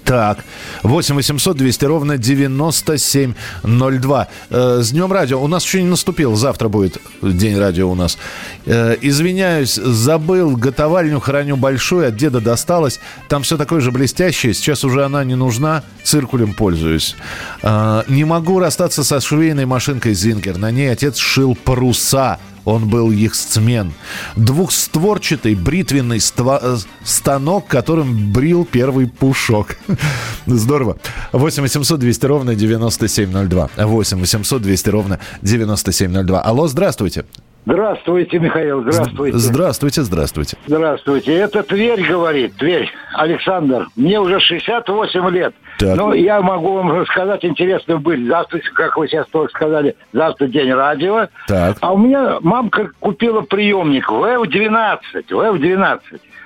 [0.05, 0.45] Так,
[0.83, 4.29] 8 800 200 ровно 9702.
[4.51, 5.43] Э, с Днем Радио.
[5.43, 6.37] У нас еще не наступил.
[6.37, 8.19] Завтра будет День Радио у нас.
[8.67, 10.57] Э, извиняюсь, забыл.
[10.57, 12.09] Готовальню храню большую.
[12.09, 13.01] От деда досталось.
[13.29, 14.53] Там все такое же блестящее.
[14.53, 15.83] Сейчас уже она не нужна.
[16.05, 17.17] Циркулем пользуюсь.
[17.63, 20.59] Э, не могу расстаться со швейной машинкой Зингер.
[20.59, 23.93] На ней отец шил паруса он был яхтсмен.
[24.37, 29.77] Двухстворчатый бритвенный ства- э, станок, которым брил первый пушок.
[30.47, 30.97] Здорово.
[31.33, 33.71] 8 800 200 ровно 9702.
[33.77, 36.41] 8 800 200 ровно 9702.
[36.41, 37.25] Алло, здравствуйте.
[37.67, 39.37] Здравствуйте, Михаил, здравствуйте.
[39.37, 40.57] Здравствуйте, здравствуйте.
[40.67, 41.35] Здравствуйте.
[41.35, 42.91] Это Тверь говорит, Тверь.
[43.15, 45.55] Александр, мне уже 68 лет.
[45.81, 45.97] Так.
[45.97, 48.29] Ну, я могу вам рассказать интересную быль.
[48.29, 51.29] Завтра, как вы сейчас только сказали, завтра день радио.
[51.49, 51.79] Так.
[51.81, 54.99] А у меня мамка купила приемник ВФ-12,
[55.31, 56.01] ВФ-12.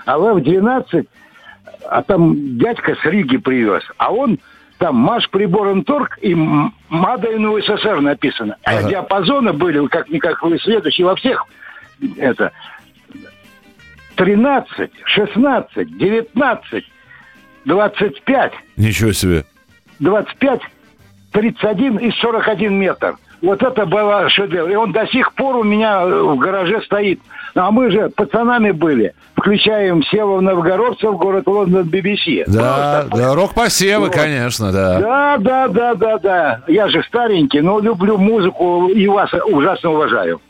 [0.06, 1.06] А ВФ-12,
[1.90, 3.82] а там дядька с Риги привез.
[3.96, 4.38] А он
[4.78, 6.32] там Маш прибором торг и
[6.88, 8.56] Мада СССР написано.
[8.64, 8.86] А ага.
[8.86, 11.44] А диапазоны были, как-никак вы следующие во всех.
[12.18, 12.52] Это
[14.14, 16.84] 13, 16, 19,
[17.64, 18.52] 25.
[18.76, 19.44] Ничего себе.
[20.00, 20.60] 25,
[21.32, 23.16] 31 и 41 метр.
[23.42, 24.70] Вот это было шедевр.
[24.70, 27.20] И он до сих пор у меня в гараже стоит.
[27.54, 29.14] А мы же пацанами были.
[29.36, 32.44] Включаем Сева Новгородцев, город Лондон, BBC.
[32.46, 34.14] Да, да рок-посевы, вот.
[34.14, 34.98] конечно, да.
[34.98, 36.60] Да, да, да, да, да.
[36.66, 40.40] Я же старенький, но люблю музыку и вас ужасно уважаю.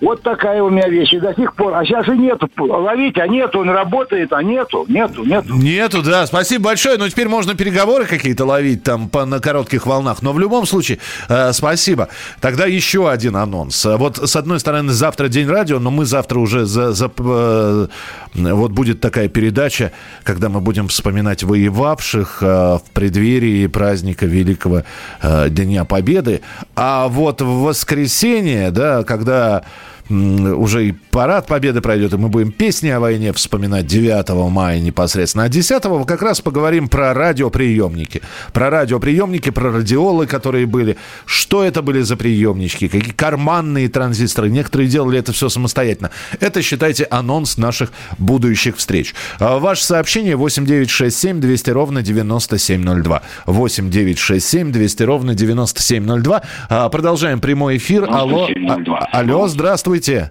[0.00, 1.12] Вот такая у меня вещь.
[1.12, 1.74] И до сих пор.
[1.74, 2.48] А сейчас и нету.
[2.58, 3.60] Ловить, а нету.
[3.60, 4.84] Он работает, а нету.
[4.88, 5.54] Нету, нету.
[5.54, 6.26] Нету, да.
[6.26, 6.98] Спасибо большое.
[6.98, 10.22] Но теперь можно переговоры какие-то ловить там по, на коротких волнах.
[10.22, 12.08] Но в любом случае, э, спасибо.
[12.40, 13.84] Тогда еще один анонс.
[13.84, 17.86] Вот с одной стороны, завтра день радио, но мы завтра уже за, за э,
[18.34, 24.82] вот будет такая передача, когда мы будем вспоминать воевавших э, в преддверии праздника Великого
[25.22, 26.42] э, Дня Победы.
[26.74, 29.64] А вот в воскресенье, да, когда
[30.10, 35.44] уже и парад Победы пройдет, и мы будем песни о войне вспоминать 9 мая непосредственно.
[35.44, 38.20] А 10 как раз поговорим про радиоприемники.
[38.52, 40.96] Про радиоприемники, про радиолы, которые были.
[41.24, 42.88] Что это были за приемнички?
[42.88, 44.50] Какие карманные транзисторы?
[44.50, 46.10] Некоторые делали это все самостоятельно.
[46.40, 49.14] Это, считайте, анонс наших будущих встреч.
[49.38, 53.22] А ваше сообщение 8967 200 ровно 9702.
[53.46, 56.42] 8967 200 ровно 9702.
[56.68, 58.04] А, продолжаем прямой эфир.
[58.10, 59.93] Алло, а, алло, здравствуйте.
[59.94, 60.30] Здравствуйте.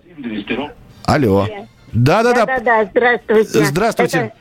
[1.06, 1.48] Алло.
[1.94, 2.46] Да-да-да.
[2.46, 3.66] Да-да-да, здравствуйте.
[3.66, 4.18] Здравствуйте.
[4.18, 4.34] Это...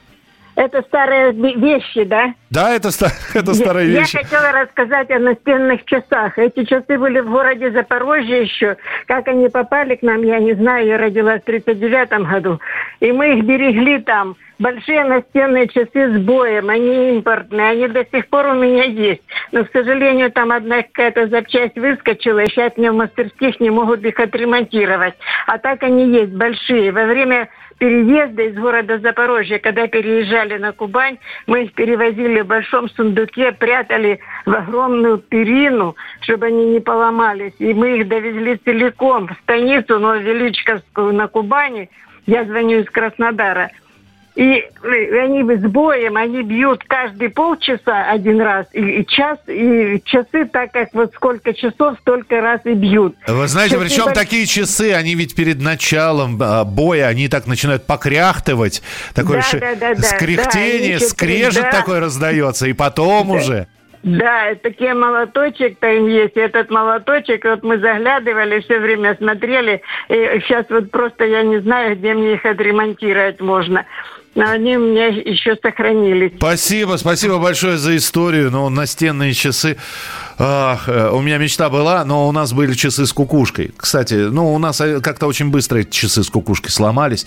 [0.54, 2.34] Это старые вещи, да?
[2.50, 2.90] Да, это,
[3.34, 4.16] это старые я, вещи.
[4.16, 6.38] Я хотела рассказать о настенных часах.
[6.38, 8.76] Эти часы были в городе Запорожье еще.
[9.06, 10.86] Как они попали к нам, я не знаю.
[10.86, 12.60] Я родилась в 39 году.
[13.02, 14.36] И мы их берегли там.
[14.60, 16.70] Большие настенные часы с боем.
[16.70, 17.70] Они импортные.
[17.70, 19.22] Они до сих пор у меня есть.
[19.50, 22.38] Но, к сожалению, там одна какая-то запчасть выскочила.
[22.38, 25.14] И сейчас мне в мастерских не могут их отремонтировать.
[25.48, 26.92] А так они есть большие.
[26.92, 32.88] Во время переезда из города Запорожья, когда переезжали на Кубань, мы их перевозили в большом
[32.90, 37.54] сундуке, прятали в огромную перину, чтобы они не поломались.
[37.58, 41.90] И мы их довезли целиком в станицу Нововеличковскую на Кубани.
[42.26, 43.70] Я звоню из Краснодара.
[44.34, 50.46] И они с боем, они бьют каждые полчаса один раз, и, и час, и часы,
[50.50, 53.14] так как вот сколько часов, столько раз и бьют.
[53.26, 54.14] Вы знаете, часы причем так...
[54.14, 58.82] такие часы, они ведь перед началом а, боя, они так начинают покряхтывать,
[59.14, 59.58] такое да, ш...
[59.60, 61.70] да, да, скряхтение, да, скрежет да.
[61.70, 63.34] такой раздается, и потом да.
[63.34, 63.66] уже...
[64.02, 66.36] Да, такие молоточек там есть.
[66.36, 69.80] Этот молоточек, вот мы заглядывали, все время смотрели.
[70.08, 73.86] И сейчас вот просто я не знаю, где мне их отремонтировать можно.
[74.34, 76.32] но они у меня еще сохранились.
[76.36, 78.50] Спасибо, спасибо большое за историю.
[78.50, 79.76] Ну, настенные часы.
[80.44, 83.70] Ах, э, у меня мечта была, но у нас были часы с кукушкой.
[83.76, 87.26] Кстати, ну, у нас э, как-то очень быстро эти часы с кукушкой сломались.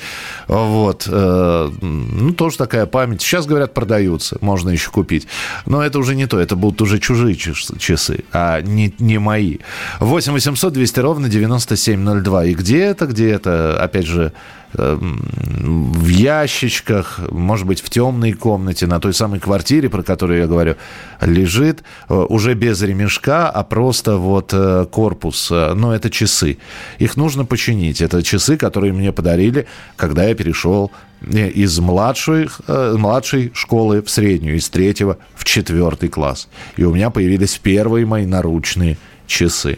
[0.50, 1.08] Вот.
[1.10, 3.22] Э, ну, тоже такая память.
[3.22, 4.38] Сейчас, говорят, продаются.
[4.42, 5.28] Можно еще купить.
[5.66, 6.38] Но это уже не то.
[6.38, 9.60] Это будут уже чужие часы, а не, не мои.
[10.02, 12.46] 8 800 200 ровно 9702.
[12.48, 14.34] И где это, где это, опять же,
[14.74, 20.76] в ящичках, может быть, в темной комнате, на той самой квартире, про которую я говорю,
[21.22, 25.50] лежит уже без ремня ремешка, а просто вот э, корпус.
[25.52, 26.58] Э, но это часы.
[27.00, 28.02] Их нужно починить.
[28.02, 30.92] Это часы, которые мне подарили, когда я перешел
[31.22, 36.48] э, из младшей, младшей школы в среднюю, из третьего в четвертый класс.
[36.78, 39.78] И у меня появились первые мои наручные часы.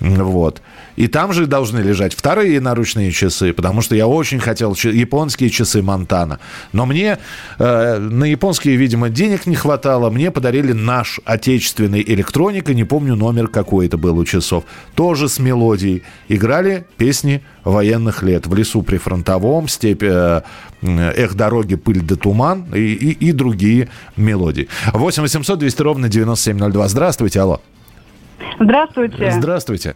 [0.00, 0.62] Вот.
[1.00, 5.80] И там же должны лежать вторые наручные часы, потому что я очень хотел японские часы
[5.80, 6.40] Монтана.
[6.74, 7.16] Но мне
[7.58, 10.10] э, на японские, видимо, денег не хватало.
[10.10, 14.64] Мне подарили наш отечественный электроника, не помню номер какой это был у часов.
[14.94, 16.02] Тоже с мелодией.
[16.28, 18.46] Играли песни военных лет.
[18.46, 20.42] В лесу при фронтовом, степь э,
[20.82, 24.68] «Эх, дороги, пыль да туман» и, и, и другие мелодии.
[24.92, 26.88] 8 800 200 ровно 9702.
[26.88, 27.62] Здравствуйте, алло.
[28.60, 29.30] Здравствуйте.
[29.30, 29.94] Здравствуйте.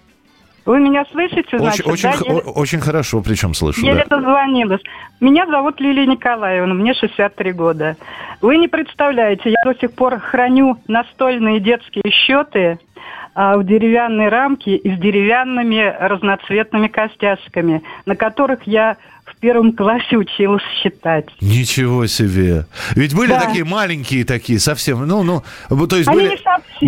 [0.65, 1.87] Вы меня слышите, значит?
[1.87, 2.51] Очень, очень, да?
[2.51, 3.85] очень хорошо, причем слышу.
[3.85, 4.17] Я да.
[4.17, 4.81] дозвонилась.
[5.21, 7.97] Меня зовут Лилия Николаевна, мне 63 года.
[8.41, 12.79] Вы не представляете, я до сих пор храню настольные детские счеты
[13.35, 20.17] а, в деревянной рамке и с деревянными разноцветными костяшками, на которых я в первом классе
[20.17, 21.27] училась считать.
[21.41, 22.67] Ничего себе!
[22.95, 23.41] Ведь были да.
[23.41, 25.43] такие маленькие такие совсем, ну, ну,
[25.87, 26.37] то есть Они были, не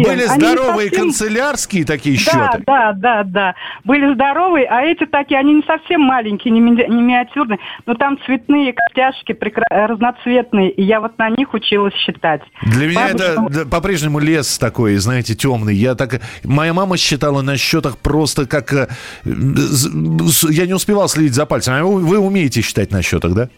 [0.05, 0.19] совсем.
[0.19, 1.05] были здоровые совсем...
[1.05, 2.65] канцелярские такие да, счеты.
[2.67, 3.55] Да, да, да.
[3.85, 8.19] Были здоровые, а эти такие, они не совсем маленькие, не, ми- не миниатюрные, но там
[8.27, 9.65] цветные костяшки прекра...
[9.71, 12.43] разноцветные, и я вот на них училась считать.
[12.63, 15.75] Для меня это да, по-прежнему лес такой, знаете, темный.
[15.75, 18.89] Я так, моя мама считала на счетах просто как, э,
[19.25, 21.81] я не успевал следить за пальцами.
[21.81, 23.49] А вы умеете считать на счетах, да?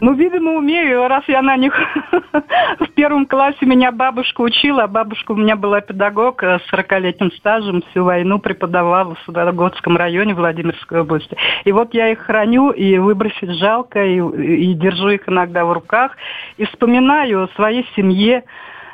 [0.00, 1.74] Ну, видимо, умею, раз я на них
[2.80, 8.04] в первом классе меня бабушка учила, бабушка у меня была педагог с 40-летним стажем, всю
[8.04, 11.36] войну преподавала в Судогодском районе Владимирской области.
[11.64, 16.16] И вот я их храню, и выбросить жалко, и, и держу их иногда в руках,
[16.56, 18.46] и вспоминаю о своей семье, Э,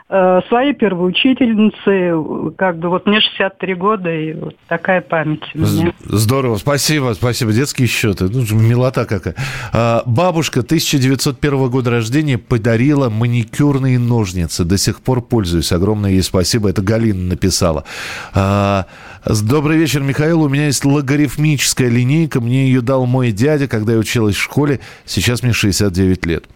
[0.09, 5.93] своей первой учительницы, как бы вот мне 63 года, и вот такая память у меня.
[6.01, 7.53] Здорово, спасибо, спасибо.
[7.53, 9.35] Детские счеты, ну, милота какая.
[9.71, 16.71] А, бабушка 1901 года рождения подарила маникюрные ножницы, до сих пор пользуюсь, огромное ей спасибо,
[16.71, 17.85] это Галина написала.
[18.33, 18.87] А,
[19.29, 20.41] Добрый вечер, Михаил.
[20.41, 22.41] У меня есть логарифмическая линейка.
[22.41, 24.81] Мне ее дал мой дядя, когда я училась в школе.
[25.05, 26.47] Сейчас мне 69 лет.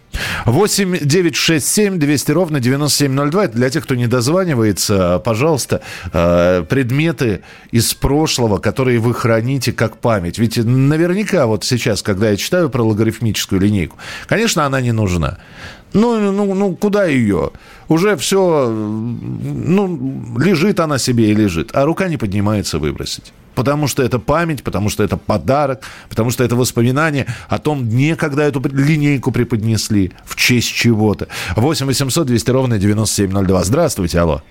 [0.45, 3.45] 8 9 6 7 200 ровно 9702.
[3.45, 5.81] Это для тех, кто не дозванивается, пожалуйста,
[6.11, 10.39] э, предметы из прошлого, которые вы храните как память.
[10.39, 15.37] Ведь наверняка вот сейчас, когда я читаю про логарифмическую линейку, конечно, она не нужна.
[15.93, 17.51] Ну, ну, ну, куда ее?
[17.87, 23.31] Уже все, ну, лежит она себе и лежит, а рука не поднимается выбросить.
[23.55, 28.15] Потому что это память, потому что это подарок, потому что это воспоминание о том дне,
[28.15, 31.27] когда эту линейку преподнесли, в честь чего-то.
[31.55, 33.63] 8 800 200 ровно 9702.
[33.63, 34.41] Здравствуйте, алло.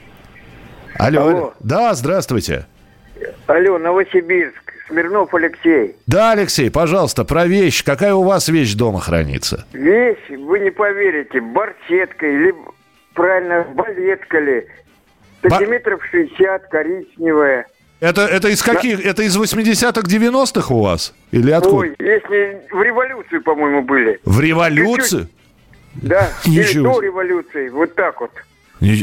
[0.98, 1.22] Алло.
[1.22, 1.55] алло.
[1.59, 2.66] Да, здравствуйте.
[3.46, 4.62] Алло, Новосибирск.
[4.88, 5.96] Смирнов Алексей.
[6.06, 7.84] Да, Алексей, пожалуйста, про вещь.
[7.84, 9.64] Какая у вас вещь дома хранится?
[9.72, 12.54] Вещь, вы не поверите, барсетка или,
[13.14, 14.66] правильно, балетка ли.
[15.42, 17.66] Сантиметров 60, коричневая.
[18.00, 19.02] Это, это из каких?
[19.02, 19.10] Да.
[19.10, 21.14] Это из 80-х, 90-х у вас?
[21.30, 21.76] Или откуда?
[21.76, 24.20] Ой, если в революцию, по-моему, были.
[24.24, 25.28] В революцию?
[25.28, 26.02] Чуть-чуть.
[26.02, 26.88] Да, Ничего.
[26.90, 28.30] или до революции, вот так вот.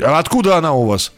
[0.03, 1.13] А откуда она у вас?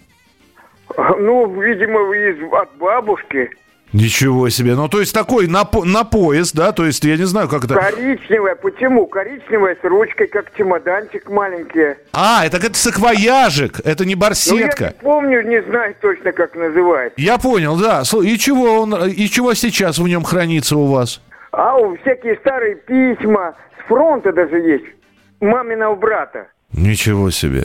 [0.97, 3.50] Ну, видимо, из, от бабушки.
[3.94, 4.76] Ничего себе.
[4.76, 6.72] Ну, то есть такой на, на пояс, да?
[6.72, 7.76] То есть я не знаю, как это...
[7.76, 8.56] Коричневая.
[8.56, 9.06] Почему?
[9.06, 11.98] Коричневая с ручкой, как чемоданчик маленький.
[12.14, 13.82] А, это как саквояжик.
[13.84, 14.84] Это не барсетка.
[14.84, 17.20] Ну, я не помню, не знаю точно, как называется.
[17.20, 18.04] Я понял, да.
[18.24, 21.22] И чего, он, и чего сейчас в нем хранится у вас?
[21.52, 23.56] А, у всякие старые письма.
[23.78, 24.86] С фронта даже есть.
[25.42, 26.48] Маминого брата.
[26.72, 27.64] Ничего себе.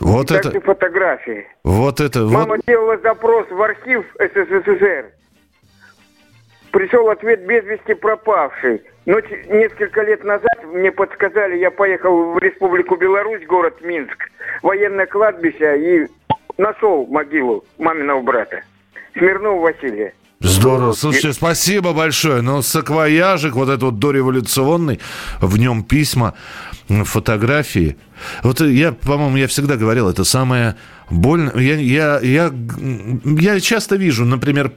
[0.00, 0.60] Вот и это...
[0.60, 1.46] фотографии.
[1.62, 2.20] Вот это...
[2.20, 2.60] Мама вот...
[2.66, 5.12] делала запрос в архив СССР
[6.70, 8.82] пришел ответ без вести пропавший.
[9.06, 14.30] Но несколько лет назад мне подсказали, я поехал в Республику Беларусь, город Минск,
[14.62, 16.08] военное кладбище и
[16.58, 18.62] нашел могилу маминого брата,
[19.14, 20.12] Смирнова Василия.
[20.40, 20.92] Здорово.
[20.92, 22.40] Слушайте, спасибо большое.
[22.40, 25.00] Но саквояжик, вот этот вот дореволюционный,
[25.40, 26.34] в нем письма,
[26.88, 27.96] фотографии.
[28.42, 30.76] Вот я, по-моему, я всегда говорил, это самое
[31.10, 31.52] больно.
[31.58, 32.52] Я, я, я,
[33.24, 34.70] я часто вижу, например,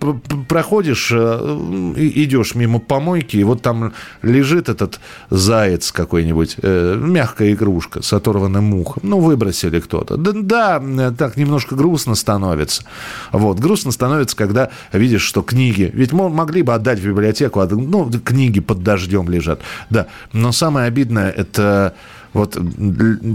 [0.48, 8.02] проходишь, э, идешь мимо помойки, и вот там лежит этот заяц какой-нибудь, э, мягкая игрушка
[8.02, 9.04] с оторванным ухом.
[9.04, 10.18] Ну, выбросили кто-то.
[10.18, 12.84] Да, да, так немножко грустно становится.
[13.32, 18.10] Вот, грустно становится, когда видишь, что книги, ведь могли бы отдать в библиотеку, а, ну,
[18.12, 19.62] книги под дождем лежат.
[19.90, 21.94] Да, но самое обидное, это
[22.34, 22.58] вот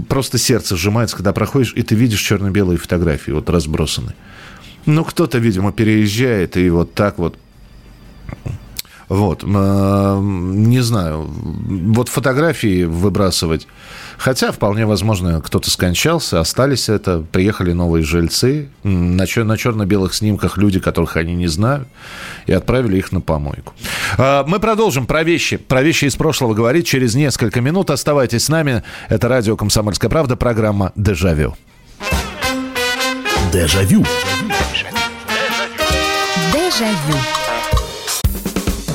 [0.07, 4.13] просто сердце сжимается, когда проходишь, и ты видишь черно-белые фотографии, вот разбросаны.
[4.85, 7.37] Ну, кто-то, видимо, переезжает, и вот так вот
[9.09, 13.67] вот, не знаю, вот фотографии выбрасывать.
[14.19, 20.79] Хотя, вполне возможно, кто-то скончался, остались это, приехали новые жильцы, на, на черно-белых снимках люди,
[20.79, 21.87] которых они не знают,
[22.45, 23.73] и отправили их на помойку.
[24.17, 27.89] А, мы продолжим про вещи, про вещи из прошлого говорить через несколько минут.
[27.89, 28.83] Оставайтесь с нами.
[29.07, 31.55] Это радио «Комсомольская правда», программа «Дежавю».
[33.51, 34.05] Дежавю.
[36.53, 37.38] Дежавю.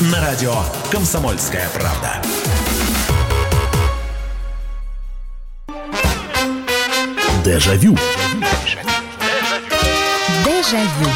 [0.00, 0.54] на радио
[0.90, 2.22] «Комсомольская правда».
[7.44, 7.96] Дежавю.
[10.44, 11.10] Дежавю.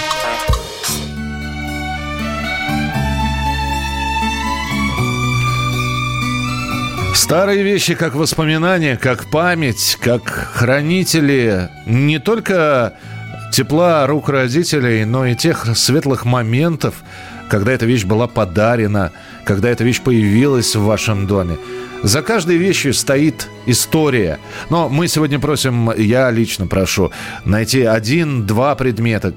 [7.15, 12.95] Старые вещи, как воспоминания, как память, как хранители не только
[13.53, 17.03] тепла рук родителей, но и тех светлых моментов,
[17.49, 19.13] когда эта вещь была подарена,
[19.45, 21.59] когда эта вещь появилась в вашем доме.
[22.03, 24.39] За каждой вещью стоит история.
[24.71, 27.11] Но мы сегодня просим, я лично прошу,
[27.45, 29.35] найти один-два предмета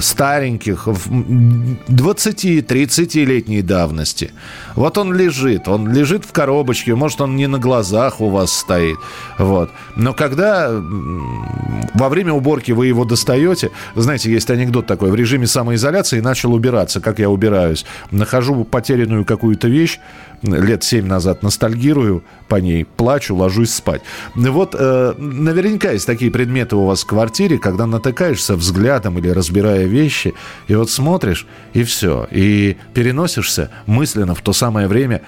[0.00, 4.32] стареньких, 20-30-летней давности.
[4.74, 8.96] Вот он лежит, он лежит в коробочке, может, он не на глазах у вас стоит.
[9.38, 9.70] Вот.
[9.96, 16.20] Но когда во время уборки вы его достаете, знаете, есть анекдот такой, в режиме самоизоляции
[16.20, 17.84] начал убираться, как я убираюсь.
[18.10, 20.00] Нахожу потерянную какую-то вещь,
[20.42, 24.02] лет семь назад ностальгирую по ней, плачу, ложусь спать.
[24.34, 29.86] Вот э, наверняка есть такие предметы у вас в квартире, когда натыкаешься взглядом или разбирая
[29.86, 30.34] вещи,
[30.68, 32.26] и вот смотришь, и все.
[32.30, 35.22] И переносишься мысленно в то самое время,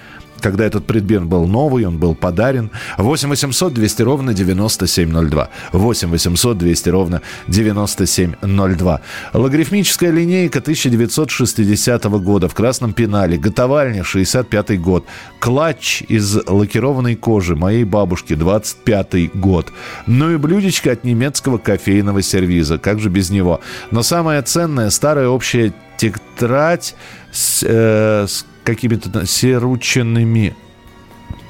[0.45, 2.71] когда этот предмет был новый, он был подарен.
[2.99, 5.49] 8 800 200 ровно 9702.
[5.73, 9.01] 8 800 200 ровно 9702.
[9.33, 13.39] Логарифмическая линейка 1960 года в красном пенале.
[13.39, 15.07] Готовальня 65 год.
[15.39, 19.73] Клатч из лакированной кожи моей бабушки 25 год.
[20.07, 22.77] Ну и блюдечко от немецкого кофейного сервиза.
[22.77, 23.63] Как же без него?
[23.91, 26.95] Но самое ценное старая общая тетрадь
[27.33, 30.57] с, э, с какими-то серученными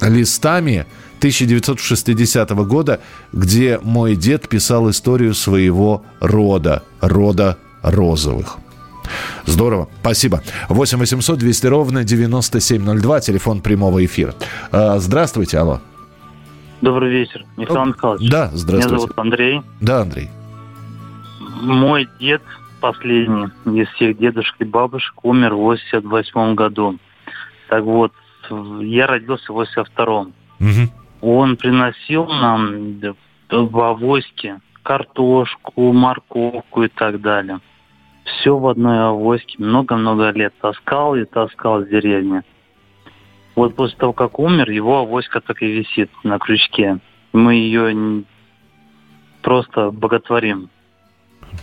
[0.01, 0.85] листами
[1.19, 2.99] 1960 года,
[3.31, 8.57] где мой дед писал историю своего рода, рода Розовых.
[9.45, 10.41] Здорово, спасибо.
[10.69, 14.33] 8 800 200 ровно 9702, телефон прямого эфира.
[14.71, 15.81] А, здравствуйте, алло.
[16.81, 18.29] Добрый вечер, Михаил Михайлович.
[18.29, 18.87] Да, здравствуйте.
[18.87, 19.61] Меня зовут Андрей.
[19.81, 20.29] Да, Андрей.
[21.61, 22.41] Мой дед
[22.85, 23.47] последний
[23.81, 26.99] из всех дедушек и бабушек умер в 88 году.
[27.67, 28.11] Так вот,
[28.81, 30.33] я родился в 82-м.
[30.59, 30.91] Угу.
[31.21, 32.99] Он приносил нам
[33.49, 37.59] в авоське картошку, морковку и так далее.
[38.23, 39.55] Все в одной авоське.
[39.57, 42.43] Много-много лет таскал и таскал с деревни.
[43.55, 46.99] Вот после того, как умер, его авоська так и висит на крючке.
[47.33, 48.23] Мы ее
[49.41, 50.69] просто боготворим.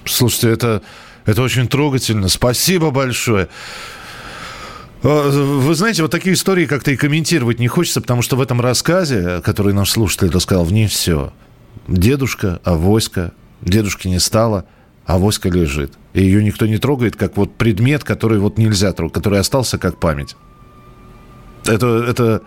[0.05, 0.83] Слушайте, это,
[1.27, 2.29] это очень трогательно.
[2.29, 3.49] Спасибо большое.
[5.03, 8.61] А, вы знаете, вот такие истории как-то и комментировать не хочется, потому что в этом
[8.61, 11.33] рассказе, который наш слушатель рассказал, в ней все.
[11.89, 14.66] Дедушка, авоська, дедушки не стало,
[15.05, 15.93] авоська лежит.
[16.14, 19.99] И ее никто не трогает, как вот предмет, который вот нельзя трогать, который остался как
[19.99, 20.37] память.
[21.64, 22.43] Это, это,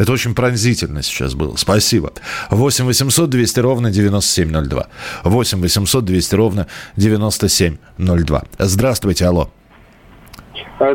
[0.00, 1.56] это очень пронзительно сейчас было.
[1.56, 2.12] Спасибо.
[2.50, 4.86] 8 800 200 ровно 9702.
[5.24, 8.42] 8 800 200 ровно 9702.
[8.58, 9.50] Здравствуйте, алло.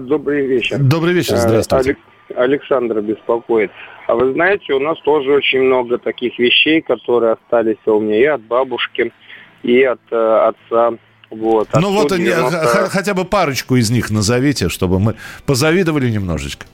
[0.02, 0.80] Добрый вечер.
[0.80, 1.98] Добрый вечер, здравствуйте.
[2.36, 3.70] Александр беспокоит.
[4.08, 8.26] А вы знаете, у нас тоже очень много таких вещей, которые остались у меня и
[8.26, 9.14] от бабушки,
[9.62, 10.98] и от э, отца.
[11.30, 11.70] Вот.
[11.80, 12.90] Ну вот 90...
[12.90, 16.66] хотя бы парочку из них назовите, чтобы мы позавидовали немножечко.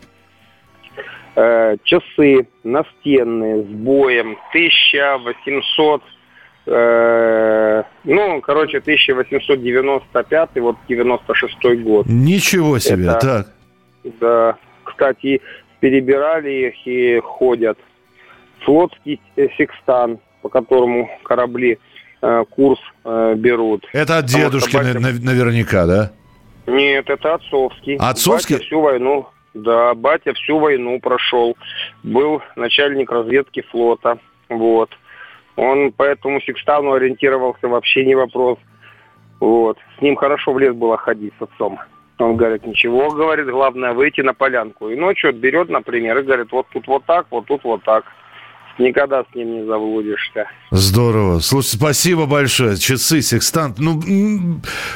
[1.44, 6.04] Э, часы настенные с боем 1800
[6.68, 12.06] э, ну, короче, 1895, вот 96 год.
[12.08, 13.48] Ничего себе, Это, так.
[14.20, 15.42] Да, кстати,
[15.80, 17.80] перебирали их и ходят.
[18.60, 19.20] Флотский
[19.58, 21.80] секстан, по которому корабли
[22.22, 23.88] э, курс э, берут.
[23.94, 25.00] Это от дедушки батя...
[25.00, 26.12] наверняка, да?
[26.68, 27.96] Нет, это отцовский.
[27.96, 28.58] Отцовский?
[28.58, 31.58] Батя всю войну, да, батя всю войну прошел.
[32.04, 34.90] Был начальник разведки флота, вот.
[35.56, 38.58] Он по этому секстану ориентировался вообще не вопрос.
[39.40, 39.78] Вот.
[39.98, 41.80] С ним хорошо в лес было ходить с отцом.
[42.20, 44.90] Он говорит, ничего, говорит, главное выйти на полянку.
[44.90, 48.06] И ночью берет, например, и говорит, вот тут вот так, вот тут вот так.
[48.80, 50.48] Никогда с ним не заблудишься.
[50.72, 51.40] Здорово.
[51.40, 52.78] Слушай, спасибо большое.
[52.78, 53.80] Часы, секстант.
[53.80, 54.02] Ну,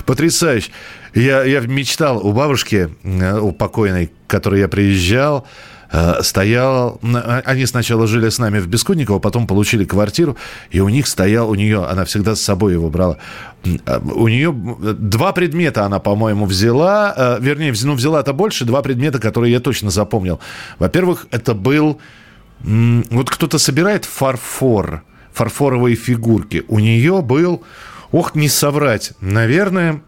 [0.05, 0.71] потрясающе.
[1.13, 5.45] Я, я мечтал у бабушки, э, у покойной, к которой я приезжал,
[5.91, 6.99] Э, стоял...
[7.03, 10.36] А, они сначала жили с нами в Бескудниково, потом получили квартиру,
[10.69, 13.17] и у них стоял, у нее, она всегда с собой его брала,
[13.86, 18.82] а, у нее два предмета она, по-моему, взяла, э, вернее, ну, взяла это больше, два
[18.82, 20.39] предмета, которые я точно запомнил.
[20.80, 21.99] Во-первых, это был...
[22.62, 25.03] Вот кто-то собирает фарфор,
[25.34, 26.64] фарфоровые фигурки.
[26.68, 27.64] У нее был,
[28.12, 30.01] ох, не соврать, наверное,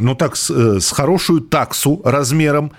[0.00, 2.72] ну так, с, э, с хорошую таксу размером,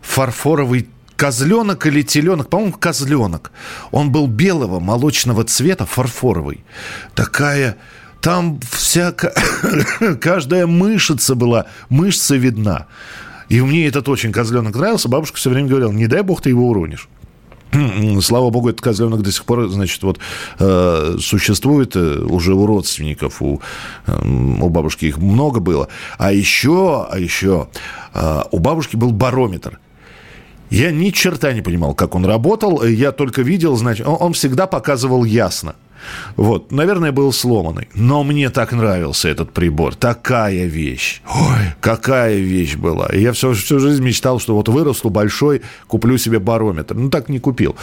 [0.00, 3.52] фарфоровый козленок или теленок, по-моему, козленок.
[3.90, 6.64] Он был белого, молочного цвета, фарфоровый.
[7.14, 7.76] Такая...
[8.22, 9.32] Там всякая...
[10.20, 12.86] Каждая мышца была, мышца видна.
[13.48, 15.08] И мне этот очень козленок нравился.
[15.08, 17.08] Бабушка все время говорила, не дай бог ты его уронишь.
[18.20, 20.18] Слава богу, этот козленок до сих пор, значит, вот
[20.58, 23.60] э, существует э, уже у родственников, у,
[24.06, 25.88] э, у бабушки их много было.
[26.18, 27.68] А еще, а еще
[28.14, 29.78] э, у бабушки был барометр.
[30.70, 32.84] Я ни черта не понимал, как он работал.
[32.84, 35.74] Я только видел, значит, он, он всегда показывал ясно.
[36.36, 37.88] Вот, наверное, был сломанный.
[37.94, 39.94] Но мне так нравился этот прибор.
[39.94, 41.22] Такая вещь.
[41.28, 43.06] Ой, какая вещь была.
[43.06, 46.94] И я всю, всю жизнь мечтал, что вот вырасту большой, куплю себе барометр.
[46.94, 47.76] Ну, так не купил.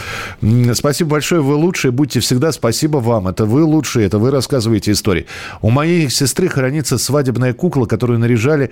[0.74, 1.92] Спасибо большое, вы лучшие.
[1.92, 3.28] Будьте всегда спасибо вам.
[3.28, 5.26] Это вы лучшие, это вы рассказываете истории.
[5.62, 8.70] У моей сестры хранится свадебная кукла, которую наряжали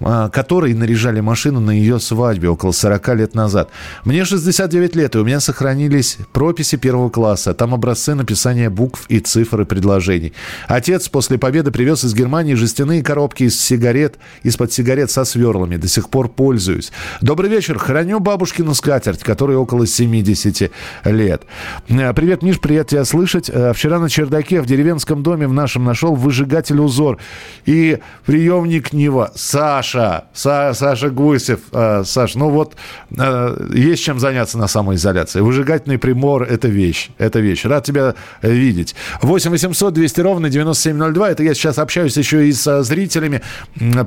[0.00, 3.70] а, которой наряжали машину на ее свадьбе около 40 лет назад.
[4.04, 7.54] Мне 69 лет, и у меня сохранились прописи первого класса.
[7.54, 10.32] Там образцы написания букв и цифр и предложений.
[10.68, 15.76] Отец после победы привез из Германии жестяные коробки из сигарет, из-под сигарет со сверлами.
[15.76, 16.92] До сих пор пользуюсь.
[17.20, 17.78] Добрый вечер.
[17.78, 20.70] Храню бабушкину скатерть, которой около 70
[21.04, 21.42] лет.
[21.90, 23.50] А, привет, Миш, приятно тебя слышать.
[23.52, 27.18] А, вчера на чердаке в деревенском доме в нашем нашел выжигатель узор
[27.66, 29.32] и приемник Нива.
[29.34, 31.60] Саша, Саша, Са, Саша Гусев.
[31.72, 32.74] Э, Саш, ну вот
[33.16, 35.40] э, есть чем заняться на самоизоляции.
[35.40, 37.10] Выжигательный примор– это вещь.
[37.18, 37.64] Это вещь.
[37.64, 38.96] Рад тебя видеть.
[39.22, 41.30] 8 800 200 ровно 9702.
[41.30, 43.42] Это я сейчас общаюсь еще и со зрителями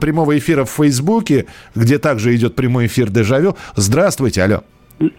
[0.01, 3.55] прямого эфира в Фейсбуке, где также идет прямой эфир «Дежавю».
[3.75, 4.63] Здравствуйте, алло.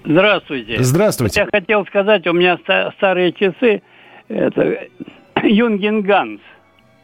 [0.04, 0.82] Здравствуйте.
[0.82, 1.40] Здравствуйте.
[1.40, 2.58] Я хотел сказать, у меня
[2.96, 3.80] старые часы,
[4.28, 4.78] это
[5.42, 6.40] Юнген Ганс.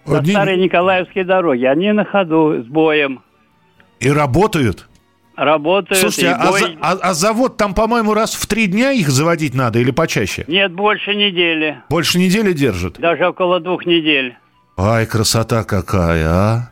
[0.07, 1.71] На старой Николаевской дороге.
[1.71, 3.23] Они на ходу с боем.
[4.01, 4.89] И работают?
[5.37, 5.99] Работают.
[5.99, 6.79] Слушайте, а, бой...
[6.81, 10.45] а, а завод там, по-моему, раз в три дня их заводить надо или почаще?
[10.47, 11.83] Нет, больше недели.
[11.91, 13.01] Больше недели держит?
[13.01, 14.37] Даже около двух недель.
[14.77, 16.71] Ай, красота какая, а!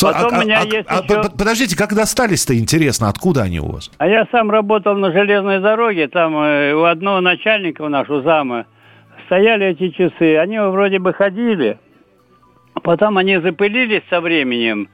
[0.00, 1.30] Потом а, у меня а, есть а, еще...
[1.36, 3.90] Подождите, как достались-то, интересно, откуда они у вас?
[3.98, 8.66] А я сам работал на железной дороге, там э, у одного начальника, у нашего зама,
[9.26, 11.78] стояли эти часы, они вроде бы ходили,
[12.82, 14.88] потом они запылились со временем,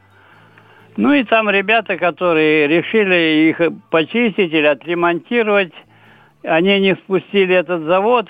[0.96, 5.72] ну и там ребята, которые решили их почистить или отремонтировать,
[6.42, 8.26] они не спустили этот завод,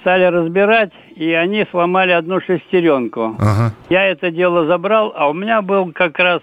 [0.00, 3.34] стали разбирать, и они сломали одну шестеренку.
[3.38, 3.72] Ага.
[3.88, 6.42] Я это дело забрал, а у меня был как раз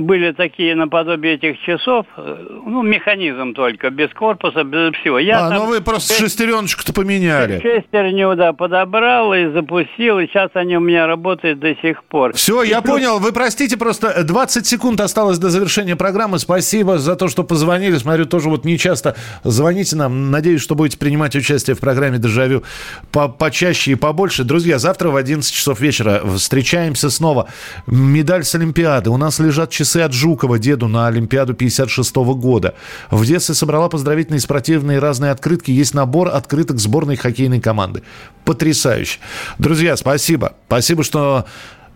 [0.00, 5.20] были такие наподобие этих часов, э, ну, механизм только, без корпуса, без всего.
[5.20, 6.20] Я а, ну вы просто шесть...
[6.20, 7.60] шестереночку-то поменяли.
[7.60, 12.32] Шестерню, да, подобрал и запустил, и сейчас они у меня работают до сих пор.
[12.32, 12.94] Все, и я плюс...
[12.94, 16.40] понял, вы простите, просто 20 секунд осталось до завершения программы.
[16.40, 17.96] Спасибо за то, что позвонили.
[17.96, 19.14] Смотрю, тоже вот не часто
[19.44, 20.32] звоните нам.
[20.32, 22.64] Надеюсь, что будете принимать участие в программе «Дежавю»
[23.12, 24.42] по почаще и побольше.
[24.42, 27.46] Друзья, завтра в 11 часов вечера встречаемся снова.
[27.86, 29.10] Медаль с Олимпиады.
[29.10, 32.74] У нас лежит лежат часы от Жукова, деду на Олимпиаду 56 -го года.
[33.10, 35.70] В детстве собрала поздравительные спортивные разные открытки.
[35.70, 38.02] Есть набор открыток сборной хоккейной команды.
[38.44, 39.18] Потрясающе.
[39.58, 40.54] Друзья, спасибо.
[40.66, 41.44] Спасибо, что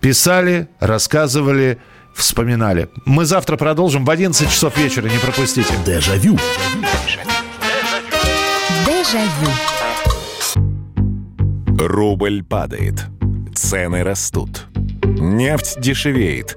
[0.00, 1.78] писали, рассказывали,
[2.14, 2.88] вспоминали.
[3.06, 5.08] Мы завтра продолжим в 11 часов вечера.
[5.08, 5.74] Не пропустите.
[5.86, 6.38] Дежавю.
[8.86, 9.50] Дежавю.
[11.78, 13.06] Рубль падает.
[13.54, 14.66] Цены растут.
[15.04, 16.56] Нефть дешевеет.